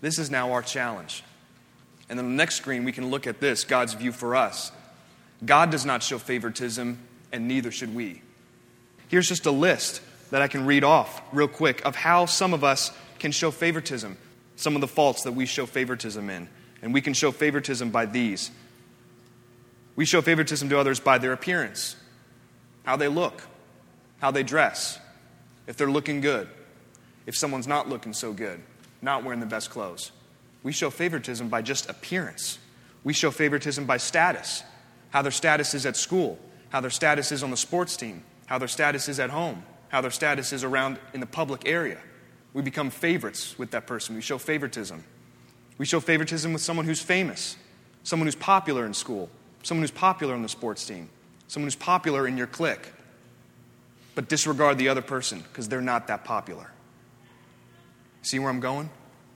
This 0.00 0.18
is 0.18 0.30
now 0.30 0.52
our 0.52 0.62
challenge. 0.62 1.22
And 2.08 2.18
then 2.18 2.26
on 2.26 2.32
the 2.32 2.36
next 2.36 2.56
screen, 2.56 2.84
we 2.84 2.92
can 2.92 3.10
look 3.10 3.26
at 3.26 3.40
this 3.40 3.64
God's 3.64 3.94
view 3.94 4.12
for 4.12 4.34
us. 4.34 4.72
God 5.44 5.70
does 5.70 5.84
not 5.84 6.02
show 6.02 6.18
favoritism 6.18 6.98
and 7.32 7.48
neither 7.48 7.70
should 7.70 7.94
we. 7.94 8.22
Here's 9.08 9.28
just 9.28 9.46
a 9.46 9.50
list 9.50 10.00
that 10.30 10.42
I 10.42 10.48
can 10.48 10.66
read 10.66 10.84
off 10.84 11.22
real 11.32 11.48
quick 11.48 11.84
of 11.84 11.96
how 11.96 12.26
some 12.26 12.54
of 12.54 12.64
us 12.64 12.90
can 13.18 13.32
show 13.32 13.50
favoritism, 13.50 14.16
some 14.56 14.74
of 14.74 14.80
the 14.80 14.88
faults 14.88 15.22
that 15.22 15.32
we 15.32 15.46
show 15.46 15.66
favoritism 15.66 16.28
in. 16.30 16.48
And 16.82 16.92
we 16.92 17.00
can 17.00 17.14
show 17.14 17.30
favoritism 17.30 17.90
by 17.90 18.06
these. 18.06 18.50
We 19.96 20.04
show 20.04 20.20
favoritism 20.20 20.68
to 20.68 20.78
others 20.78 21.00
by 21.00 21.18
their 21.18 21.32
appearance, 21.32 21.96
how 22.84 22.96
they 22.96 23.08
look, 23.08 23.42
how 24.20 24.30
they 24.30 24.42
dress, 24.42 24.98
if 25.66 25.76
they're 25.76 25.90
looking 25.90 26.20
good, 26.20 26.48
if 27.26 27.36
someone's 27.36 27.66
not 27.66 27.88
looking 27.88 28.12
so 28.12 28.32
good, 28.32 28.60
not 29.02 29.24
wearing 29.24 29.40
the 29.40 29.46
best 29.46 29.70
clothes. 29.70 30.12
We 30.62 30.72
show 30.72 30.90
favoritism 30.90 31.48
by 31.48 31.62
just 31.62 31.88
appearance. 31.88 32.58
We 33.04 33.12
show 33.12 33.30
favoritism 33.30 33.84
by 33.84 33.98
status, 33.98 34.62
how 35.10 35.22
their 35.22 35.30
status 35.30 35.74
is 35.74 35.86
at 35.86 35.96
school, 35.96 36.38
how 36.70 36.80
their 36.80 36.90
status 36.90 37.30
is 37.32 37.42
on 37.42 37.50
the 37.50 37.56
sports 37.56 37.96
team, 37.96 38.24
how 38.46 38.58
their 38.58 38.68
status 38.68 39.08
is 39.08 39.20
at 39.20 39.30
home, 39.30 39.62
how 39.88 40.00
their 40.00 40.10
status 40.10 40.52
is 40.52 40.64
around 40.64 40.98
in 41.12 41.20
the 41.20 41.26
public 41.26 41.68
area. 41.68 42.00
We 42.52 42.62
become 42.62 42.90
favorites 42.90 43.58
with 43.58 43.72
that 43.72 43.86
person. 43.86 44.14
We 44.14 44.22
show 44.22 44.38
favoritism. 44.38 45.04
We 45.76 45.86
show 45.86 46.00
favoritism 46.00 46.52
with 46.52 46.62
someone 46.62 46.86
who's 46.86 47.02
famous, 47.02 47.56
someone 48.04 48.26
who's 48.26 48.34
popular 48.34 48.86
in 48.86 48.94
school, 48.94 49.28
someone 49.62 49.82
who's 49.82 49.90
popular 49.90 50.34
on 50.34 50.42
the 50.42 50.48
sports 50.48 50.86
team, 50.86 51.10
someone 51.48 51.66
who's 51.66 51.76
popular 51.76 52.26
in 52.26 52.36
your 52.36 52.46
clique. 52.46 52.92
But 54.14 54.28
disregard 54.28 54.78
the 54.78 54.88
other 54.88 55.02
person 55.02 55.40
because 55.40 55.68
they're 55.68 55.80
not 55.80 56.06
that 56.06 56.24
popular. 56.24 56.70
See 58.24 58.38
where 58.38 58.48
I'm 58.48 58.60
going? 58.60 58.88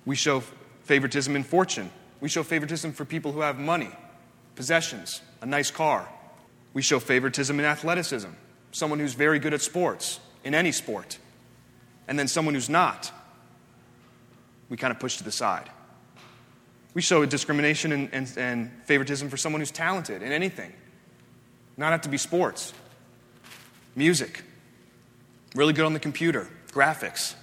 We 0.07 0.17
show 0.17 0.43
favoritism 0.85 1.37
in 1.37 1.45
fortune. 1.45 1.91
We 2.21 2.31
show 2.31 2.43
favoritism 2.43 2.93
for 2.93 3.05
people 3.05 3.33
who 3.33 3.41
have 3.41 3.59
money, 3.59 3.91
possessions, 4.57 5.21
a 5.43 5.47
nice 5.47 5.71
car. 5.71 6.09
We 6.73 6.81
show 6.81 6.99
favoritism 6.99 7.59
in 7.59 7.67
athleticism. 7.67 8.31
Someone 8.73 8.99
who's 8.99 9.13
very 9.13 9.39
good 9.39 9.53
at 9.53 9.61
sports, 9.61 10.21
in 10.43 10.55
any 10.55 10.73
sport. 10.73 11.19
And 12.09 12.19
then 12.19 12.29
someone 12.29 12.55
who's 12.55 12.71
not, 12.71 13.13
we 14.71 14.79
kind 14.79 14.91
of 14.91 14.99
push 14.99 15.19
to 15.19 15.25
the 15.25 15.33
side. 15.33 15.69
We 16.95 17.03
show 17.03 17.25
discrimination 17.27 17.93
and, 17.93 18.09
and, 18.13 18.33
and 18.39 18.73
favoritism 18.87 19.29
for 19.29 19.37
someone 19.37 19.61
who's 19.61 19.71
talented 19.71 20.23
in 20.23 20.33
anything. 20.33 20.73
Not 21.77 21.93
have 21.93 22.01
to 22.03 22.09
be 22.09 22.17
sports, 22.17 22.73
music, 23.95 24.43
really 25.55 25.75
good 25.75 25.85
on 25.85 25.93
the 25.93 26.01
computer, 26.01 26.49
graphics, 26.73 27.35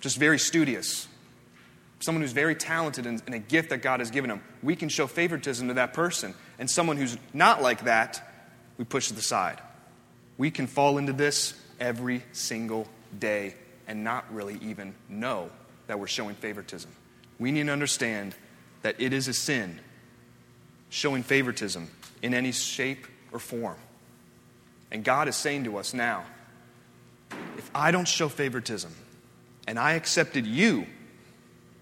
just 0.00 0.16
very 0.16 0.38
studious, 0.38 1.08
someone 2.00 2.22
who's 2.22 2.32
very 2.32 2.54
talented 2.54 3.06
in, 3.06 3.20
in, 3.26 3.34
a 3.34 3.38
gift 3.38 3.70
that 3.70 3.78
God 3.78 4.00
has 4.00 4.10
given 4.10 4.28
them, 4.28 4.42
we 4.62 4.76
can 4.76 4.88
show 4.88 5.06
favoritism 5.06 5.68
to 5.68 5.74
that 5.74 5.92
person. 5.92 6.34
And 6.58 6.70
someone 6.70 6.96
who's 6.96 7.16
not 7.32 7.62
like 7.62 7.84
that, 7.84 8.22
we 8.76 8.84
push 8.84 9.08
to 9.08 9.14
the 9.14 9.22
side. 9.22 9.60
We 10.36 10.50
can 10.50 10.66
fall 10.66 10.98
into 10.98 11.12
this 11.12 11.54
every 11.80 12.22
single 12.32 12.86
day 13.18 13.54
and 13.86 14.04
not 14.04 14.32
really 14.32 14.58
even 14.62 14.94
know 15.08 15.50
that 15.86 15.98
we're 15.98 16.06
showing 16.06 16.34
favoritism. 16.36 16.90
We 17.38 17.50
need 17.50 17.66
to 17.66 17.72
understand 17.72 18.34
that 18.82 19.00
it 19.00 19.12
is 19.12 19.26
a 19.26 19.34
sin 19.34 19.80
showing 20.90 21.22
favoritism 21.22 21.88
in 22.22 22.34
any 22.34 22.52
shape 22.52 23.06
or 23.32 23.38
form. 23.38 23.76
And 24.90 25.04
God 25.04 25.28
is 25.28 25.36
saying 25.36 25.64
to 25.64 25.76
us 25.76 25.92
now 25.92 26.24
if 27.56 27.70
I 27.74 27.90
don't 27.90 28.08
show 28.08 28.28
favoritism 28.28 28.94
and 29.68 29.78
I 29.78 29.92
accepted 29.92 30.46
you 30.46 30.86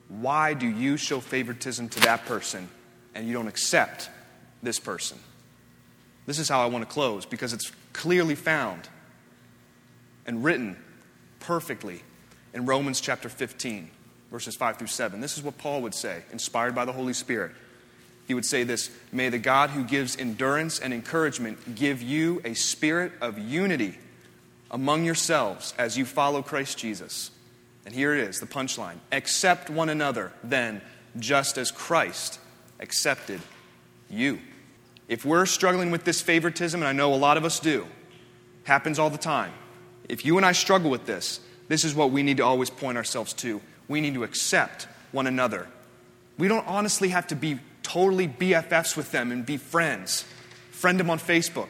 why 0.09 0.55
do 0.55 0.67
you 0.67 0.97
show 0.97 1.21
favoritism 1.21 1.89
to 1.91 2.01
that 2.01 2.27
person 2.27 2.69
and 3.15 3.27
you 3.27 3.33
don't 3.33 3.49
accept 3.49 4.11
this 4.63 4.79
person? 4.79 5.19
This 6.27 6.39
is 6.39 6.49
how 6.49 6.63
I 6.63 6.67
want 6.67 6.87
to 6.87 6.93
close 6.93 7.27
because 7.27 7.53
it's 7.53 7.73
clearly 7.93 8.35
found 8.35 8.89
and 10.27 10.45
written 10.45 10.77
perfectly 11.41 12.03
in 12.55 12.67
Romans 12.67 13.01
chapter 13.01 13.29
15, 13.29 13.91
verses 14.31 14.55
5 14.57 14.77
through 14.77 14.87
7. 14.89 15.21
This 15.21 15.37
is 15.37 15.43
what 15.43 15.59
Paul 15.59 15.83
would 15.83 15.95
say, 15.95 16.23
inspired 16.33 16.75
by 16.75 16.85
the 16.85 16.93
Holy 16.93 17.13
Spirit. 17.13 17.53
He 18.27 18.35
would 18.35 18.45
say 18.45 18.65
this 18.65 18.91
May 19.13 19.29
the 19.29 19.39
God 19.39 19.71
who 19.71 19.85
gives 19.85 20.17
endurance 20.17 20.81
and 20.81 20.93
encouragement 20.93 21.77
give 21.77 22.03
you 22.03 22.41
a 22.45 22.55
spirit 22.55 23.13
of 23.21 23.39
unity 23.39 23.97
among 24.71 25.05
yourselves 25.05 25.75
as 25.79 25.97
you 25.97 26.05
follow 26.05 26.43
Christ 26.43 26.79
Jesus 26.79 27.31
and 27.87 27.95
here 27.95 28.13
it 28.13 28.21
is, 28.29 28.41
the 28.41 28.47
punchline. 28.47 28.97
Accept 29.13 29.71
one 29.71 29.89
another, 29.89 30.33
then, 30.43 30.83
just 31.19 31.57
as 31.57 31.71
Christ 31.71 32.41
accepted 32.81 33.41
you. 34.11 34.41
If 35.09 35.25
we're 35.25 35.47
struggling 35.47 35.93
with 35.93 36.05
this 36.05 36.21
favoritism, 36.21 36.83
and 36.83 36.89
I 36.89 36.93
know 36.93 37.15
a 37.15 37.17
lot 37.17 37.37
of 37.37 37.45
us 37.45 37.61
do, 37.61 37.87
happens 38.65 38.99
all 38.99 39.09
the 39.09 39.17
time. 39.17 39.53
If 40.09 40.25
you 40.25 40.37
and 40.37 40.45
I 40.45 40.51
struggle 40.51 40.91
with 40.91 41.07
this, 41.07 41.41
this 41.69 41.85
is 41.85 41.95
what 41.95 42.11
we 42.11 42.25
need 42.25 42.39
to 42.39 42.45
always 42.45 42.71
point 42.71 42.99
ourselves 42.99 43.33
to. 43.35 43.61
We 43.89 44.01
need 44.01 44.15
to 44.15 44.25
accept 44.25 44.89
one 45.13 45.29
another. 45.29 45.69
We 46.39 46.49
don't 46.49 46.67
honestly 46.67 47.11
have 47.11 47.29
to 47.29 47.37
be 47.37 47.61
totally 47.85 48.27
BFFs 48.27 48.97
with 48.97 49.13
them 49.13 49.31
and 49.31 49.47
be 49.47 49.57
friends. 49.57 50.25
Friend 50.73 50.99
them 50.99 51.09
on 51.09 51.21
Facebook. 51.21 51.69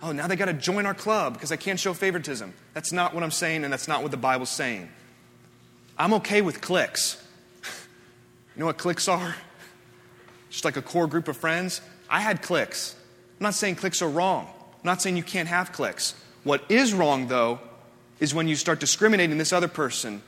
Oh, 0.00 0.12
now 0.12 0.28
they 0.28 0.36
got 0.36 0.44
to 0.44 0.52
join 0.52 0.86
our 0.86 0.94
club 0.94 1.34
because 1.34 1.50
I 1.50 1.56
can't 1.56 1.80
show 1.80 1.92
favoritism. 1.94 2.54
That's 2.74 2.92
not 2.92 3.12
what 3.12 3.24
I'm 3.24 3.32
saying, 3.32 3.64
and 3.64 3.72
that's 3.72 3.88
not 3.88 4.02
what 4.02 4.12
the 4.12 4.16
Bible's 4.16 4.50
saying. 4.50 4.88
I'm 5.98 6.14
okay 6.14 6.40
with 6.40 6.60
cliques. 6.60 7.22
You 8.54 8.60
know 8.62 8.66
what 8.66 8.78
cliques 8.78 9.06
are? 9.06 9.36
Just 10.50 10.64
like 10.64 10.76
a 10.76 10.82
core 10.82 11.06
group 11.06 11.28
of 11.28 11.36
friends. 11.36 11.80
I 12.10 12.18
had 12.18 12.42
cliques. 12.42 12.96
I'm 13.38 13.44
not 13.44 13.54
saying 13.54 13.76
cliques 13.76 14.02
are 14.02 14.08
wrong. 14.08 14.48
I'm 14.48 14.80
not 14.84 15.00
saying 15.00 15.16
you 15.16 15.22
can't 15.22 15.48
have 15.48 15.70
cliques. 15.70 16.14
What 16.42 16.64
is 16.68 16.92
wrong, 16.92 17.28
though, 17.28 17.60
is 18.18 18.34
when 18.34 18.48
you 18.48 18.56
start 18.56 18.80
discriminating 18.80 19.38
this 19.38 19.52
other 19.52 19.68
person 19.68 20.22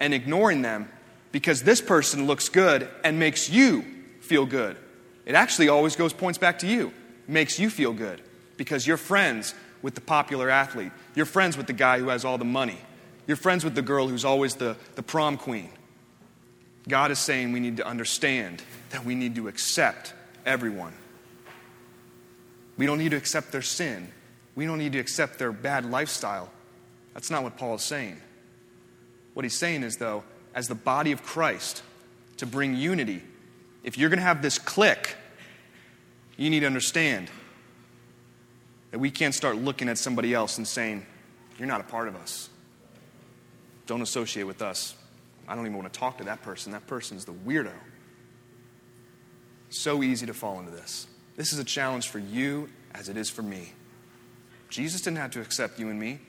and 0.00 0.12
ignoring 0.12 0.60
them 0.60 0.90
because 1.30 1.62
this 1.62 1.80
person 1.80 2.26
looks 2.26 2.50
good 2.50 2.88
and 3.04 3.18
makes 3.18 3.48
you 3.48 3.84
feel 4.20 4.44
good. 4.44 4.76
It 5.24 5.34
actually 5.34 5.68
always 5.68 5.96
goes 5.96 6.12
points 6.12 6.38
back 6.38 6.58
to 6.60 6.66
you. 6.66 6.92
makes 7.26 7.58
you 7.58 7.70
feel 7.70 7.92
good 7.92 8.20
because 8.56 8.86
you're 8.86 8.96
friends 8.96 9.54
with 9.80 9.94
the 9.94 10.00
popular 10.00 10.50
athlete. 10.50 10.92
You're 11.14 11.26
friends 11.26 11.56
with 11.56 11.66
the 11.66 11.72
guy 11.72 11.98
who 11.98 12.08
has 12.08 12.24
all 12.24 12.36
the 12.36 12.44
money. 12.44 12.78
You're 13.26 13.36
friends 13.36 13.64
with 13.64 13.74
the 13.74 13.82
girl 13.82 14.08
who's 14.08 14.24
always 14.24 14.56
the, 14.56 14.76
the 14.94 15.02
prom 15.02 15.36
queen. 15.36 15.70
God 16.88 17.10
is 17.10 17.18
saying 17.18 17.52
we 17.52 17.60
need 17.60 17.76
to 17.76 17.86
understand 17.86 18.62
that 18.90 19.04
we 19.04 19.14
need 19.14 19.36
to 19.36 19.48
accept 19.48 20.14
everyone. 20.44 20.92
We 22.76 22.86
don't 22.86 22.98
need 22.98 23.10
to 23.10 23.16
accept 23.16 23.52
their 23.52 23.62
sin. 23.62 24.08
We 24.54 24.66
don't 24.66 24.78
need 24.78 24.92
to 24.92 24.98
accept 24.98 25.38
their 25.38 25.52
bad 25.52 25.84
lifestyle. 25.84 26.50
That's 27.14 27.30
not 27.30 27.42
what 27.42 27.56
Paul 27.56 27.76
is 27.76 27.82
saying. 27.82 28.20
What 29.34 29.44
he's 29.44 29.56
saying 29.56 29.82
is, 29.82 29.96
though, 29.96 30.24
as 30.54 30.68
the 30.68 30.74
body 30.74 31.12
of 31.12 31.22
Christ, 31.22 31.82
to 32.38 32.46
bring 32.46 32.76
unity, 32.76 33.22
if 33.84 33.96
you're 33.96 34.08
going 34.08 34.18
to 34.18 34.24
have 34.24 34.42
this 34.42 34.58
clique, 34.58 35.14
you 36.36 36.50
need 36.50 36.60
to 36.60 36.66
understand 36.66 37.30
that 38.90 38.98
we 38.98 39.10
can't 39.10 39.34
start 39.34 39.56
looking 39.56 39.88
at 39.88 39.96
somebody 39.98 40.34
else 40.34 40.58
and 40.58 40.66
saying, 40.66 41.06
You're 41.58 41.68
not 41.68 41.80
a 41.80 41.84
part 41.84 42.08
of 42.08 42.16
us. 42.16 42.48
Don't 43.92 44.00
associate 44.00 44.44
with 44.44 44.62
us. 44.62 44.94
I 45.46 45.54
don't 45.54 45.66
even 45.66 45.76
want 45.76 45.92
to 45.92 46.00
talk 46.00 46.16
to 46.16 46.24
that 46.24 46.40
person. 46.40 46.72
That 46.72 46.86
person's 46.86 47.26
the 47.26 47.34
weirdo. 47.34 47.74
So 49.68 50.02
easy 50.02 50.24
to 50.24 50.32
fall 50.32 50.58
into 50.60 50.70
this. 50.70 51.06
This 51.36 51.52
is 51.52 51.58
a 51.58 51.64
challenge 51.64 52.08
for 52.08 52.18
you 52.18 52.70
as 52.94 53.10
it 53.10 53.18
is 53.18 53.28
for 53.28 53.42
me. 53.42 53.74
Jesus 54.70 55.02
didn't 55.02 55.18
have 55.18 55.32
to 55.32 55.42
accept 55.42 55.78
you 55.78 55.90
and 55.90 56.00
me. 56.00 56.20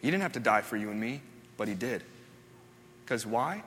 He 0.00 0.10
didn't 0.10 0.22
have 0.22 0.32
to 0.32 0.40
die 0.40 0.62
for 0.62 0.78
you 0.78 0.90
and 0.90 0.98
me, 0.98 1.20
but 1.58 1.68
He 1.68 1.74
did. 1.74 2.02
Because 3.04 3.26
why? 3.26 3.62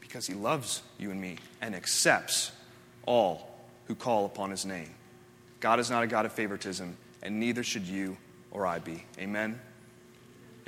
Because 0.00 0.26
He 0.26 0.34
loves 0.34 0.82
you 0.98 1.10
and 1.10 1.18
me 1.18 1.38
and 1.62 1.74
accepts 1.74 2.52
all 3.06 3.48
who 3.86 3.94
call 3.94 4.26
upon 4.26 4.50
His 4.50 4.66
name. 4.66 4.90
God 5.60 5.80
is 5.80 5.88
not 5.88 6.02
a 6.02 6.06
God 6.06 6.26
of 6.26 6.32
favoritism, 6.32 6.98
and 7.22 7.40
neither 7.40 7.62
should 7.62 7.84
you 7.84 8.18
or 8.50 8.66
I 8.66 8.78
be. 8.78 9.06
Amen? 9.18 9.58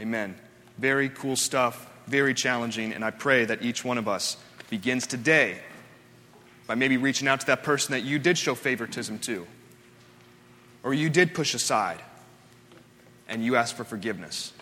Amen. 0.00 0.34
Very 0.78 1.08
cool 1.08 1.36
stuff, 1.36 1.90
very 2.06 2.34
challenging, 2.34 2.92
and 2.92 3.04
I 3.04 3.10
pray 3.10 3.44
that 3.44 3.62
each 3.62 3.84
one 3.84 3.98
of 3.98 4.08
us 4.08 4.36
begins 4.70 5.06
today 5.06 5.58
by 6.66 6.74
maybe 6.74 6.96
reaching 6.96 7.26
out 7.26 7.40
to 7.40 7.46
that 7.46 7.62
person 7.62 7.92
that 7.92 8.02
you 8.02 8.18
did 8.18 8.38
show 8.38 8.54
favoritism 8.54 9.18
to, 9.20 9.46
or 10.82 10.94
you 10.94 11.10
did 11.10 11.34
push 11.34 11.54
aside, 11.54 12.00
and 13.28 13.44
you 13.44 13.56
ask 13.56 13.74
for 13.74 13.84
forgiveness. 13.84 14.52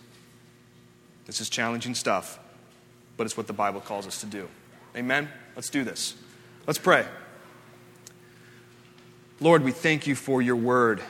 This 1.27 1.41
is 1.41 1.51
challenging 1.51 1.95
stuff, 1.95 2.39
but 3.17 3.25
it's 3.25 3.37
what 3.37 3.47
the 3.47 3.53
Bible 3.53 3.81
calls 3.81 4.07
us 4.07 4.21
to 4.21 4.27
do. 4.27 4.49
Amen? 4.97 5.29
Let's 5.55 5.69
do 5.69 5.85
this. 5.85 6.15
Let's 6.67 6.79
pray. 6.79 7.05
Lord, 9.41 9.63
we 9.63 9.73
thank 9.73 10.07
you 10.07 10.15
for 10.15 10.41
your 10.41 10.57
word 10.57 11.03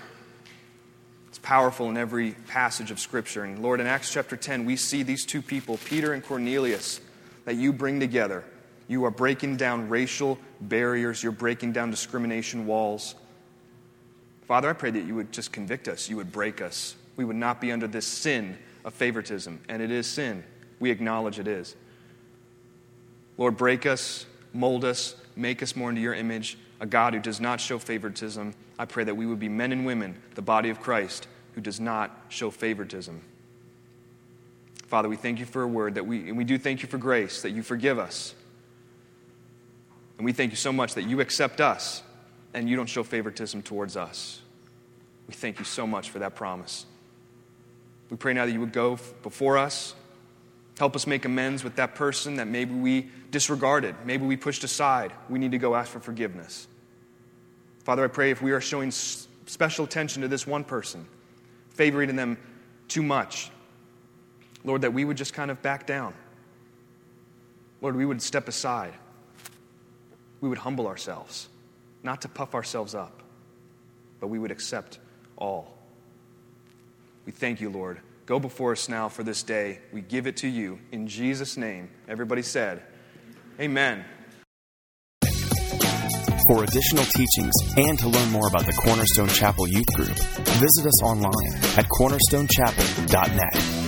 powerful 1.38 1.90
in 1.90 1.96
every 1.96 2.32
passage 2.48 2.90
of 2.90 2.98
Scripture. 2.98 3.44
And 3.44 3.62
Lord, 3.62 3.80
in 3.80 3.86
Acts 3.86 4.12
chapter 4.12 4.36
10, 4.36 4.64
we 4.64 4.76
see 4.76 5.02
these 5.02 5.24
two 5.24 5.42
people, 5.42 5.78
Peter 5.84 6.12
and 6.12 6.24
Cornelius, 6.24 7.00
that 7.44 7.56
you 7.56 7.72
bring 7.72 8.00
together. 8.00 8.44
You 8.88 9.04
are 9.04 9.10
breaking 9.10 9.56
down 9.56 9.88
racial 9.88 10.38
barriers, 10.60 11.22
you're 11.22 11.32
breaking 11.32 11.72
down 11.72 11.90
discrimination 11.90 12.66
walls. 12.66 13.14
Father, 14.46 14.70
I 14.70 14.74
pray 14.74 14.90
that 14.90 15.04
you 15.04 15.14
would 15.16 15.32
just 15.32 15.52
convict 15.52 15.88
us, 15.88 16.08
you 16.08 16.16
would 16.16 16.30
break 16.30 16.62
us. 16.62 16.94
We 17.16 17.24
would 17.24 17.36
not 17.36 17.60
be 17.60 17.72
under 17.72 17.86
this 17.86 18.06
sin 18.06 18.58
of 18.84 18.94
favoritism. 18.94 19.60
And 19.68 19.82
it 19.82 19.90
is 19.90 20.06
sin. 20.06 20.44
We 20.78 20.90
acknowledge 20.90 21.38
it 21.38 21.48
is. 21.48 21.74
Lord, 23.38 23.56
break 23.56 23.86
us, 23.86 24.26
mold 24.52 24.84
us, 24.84 25.16
make 25.34 25.62
us 25.62 25.74
more 25.74 25.88
into 25.90 26.00
your 26.00 26.14
image, 26.14 26.58
a 26.80 26.86
God 26.86 27.14
who 27.14 27.20
does 27.20 27.40
not 27.40 27.60
show 27.60 27.78
favoritism. 27.78 28.54
I 28.78 28.84
pray 28.84 29.04
that 29.04 29.16
we 29.16 29.26
would 29.26 29.38
be 29.38 29.48
men 29.48 29.72
and 29.72 29.86
women, 29.86 30.20
the 30.34 30.42
body 30.42 30.70
of 30.70 30.80
Christ, 30.80 31.26
who 31.54 31.60
does 31.60 31.80
not 31.80 32.10
show 32.28 32.50
favoritism. 32.50 33.20
Father, 34.86 35.08
we 35.08 35.16
thank 35.16 35.40
you 35.40 35.46
for 35.46 35.62
a 35.62 35.68
word 35.68 35.94
that 35.96 36.06
we, 36.06 36.28
and 36.28 36.36
we 36.36 36.44
do 36.44 36.58
thank 36.58 36.82
you 36.82 36.88
for 36.88 36.98
grace, 36.98 37.42
that 37.42 37.50
you 37.50 37.62
forgive 37.62 37.98
us. 37.98 38.34
And 40.18 40.24
we 40.24 40.32
thank 40.32 40.52
you 40.52 40.56
so 40.56 40.72
much 40.72 40.94
that 40.94 41.04
you 41.04 41.20
accept 41.20 41.60
us 41.60 42.02
and 42.54 42.68
you 42.68 42.76
don't 42.76 42.88
show 42.88 43.02
favoritism 43.02 43.62
towards 43.62 43.96
us. 43.96 44.40
We 45.28 45.34
thank 45.34 45.58
you 45.58 45.64
so 45.64 45.86
much 45.86 46.10
for 46.10 46.20
that 46.20 46.36
promise. 46.36 46.86
We 48.10 48.16
pray 48.16 48.32
now 48.32 48.46
that 48.46 48.52
you 48.52 48.60
would 48.60 48.72
go 48.72 48.98
before 49.22 49.58
us, 49.58 49.94
help 50.78 50.94
us 50.94 51.06
make 51.06 51.24
amends 51.24 51.64
with 51.64 51.76
that 51.76 51.94
person 51.94 52.36
that 52.36 52.46
maybe 52.46 52.74
we 52.74 53.10
disregarded, 53.30 53.94
maybe 54.04 54.26
we 54.26 54.36
pushed 54.36 54.64
aside. 54.64 55.12
We 55.28 55.38
need 55.38 55.52
to 55.52 55.58
go 55.58 55.74
ask 55.74 55.90
for 55.90 56.00
forgiveness. 56.00 56.68
Father, 57.84 58.04
I 58.04 58.08
pray 58.08 58.30
if 58.30 58.42
we 58.42 58.52
are 58.52 58.60
showing 58.60 58.90
special 58.90 59.84
attention 59.84 60.22
to 60.22 60.28
this 60.28 60.46
one 60.46 60.64
person, 60.64 61.06
favoring 61.70 62.14
them 62.16 62.36
too 62.88 63.02
much, 63.02 63.50
Lord, 64.64 64.82
that 64.82 64.92
we 64.92 65.04
would 65.04 65.16
just 65.16 65.32
kind 65.32 65.50
of 65.50 65.62
back 65.62 65.86
down. 65.86 66.12
Lord, 67.80 67.96
we 67.96 68.04
would 68.04 68.20
step 68.20 68.48
aside. 68.48 68.94
We 70.40 70.48
would 70.48 70.58
humble 70.58 70.86
ourselves, 70.86 71.48
not 72.02 72.22
to 72.22 72.28
puff 72.28 72.54
ourselves 72.54 72.94
up, 72.94 73.22
but 74.20 74.26
we 74.26 74.38
would 74.38 74.50
accept 74.50 74.98
all. 75.36 75.76
We 77.24 77.32
thank 77.32 77.60
you, 77.60 77.70
Lord. 77.70 78.00
Go 78.26 78.40
before 78.40 78.72
us 78.72 78.88
now 78.88 79.08
for 79.08 79.22
this 79.22 79.44
day. 79.44 79.78
We 79.92 80.00
give 80.00 80.26
it 80.26 80.38
to 80.38 80.48
you 80.48 80.80
in 80.90 81.06
Jesus' 81.06 81.56
name. 81.56 81.88
Everybody 82.08 82.42
said, 82.42 82.82
Amen. 83.60 84.04
For 86.48 86.62
additional 86.62 87.04
teachings 87.04 87.54
and 87.76 87.98
to 88.00 88.08
learn 88.08 88.30
more 88.30 88.46
about 88.48 88.66
the 88.66 88.72
Cornerstone 88.72 89.28
Chapel 89.28 89.66
Youth 89.68 89.86
Group, 89.94 90.08
visit 90.08 90.86
us 90.86 91.02
online 91.02 91.54
at 91.78 91.86
cornerstonechapel.net. 91.88 93.85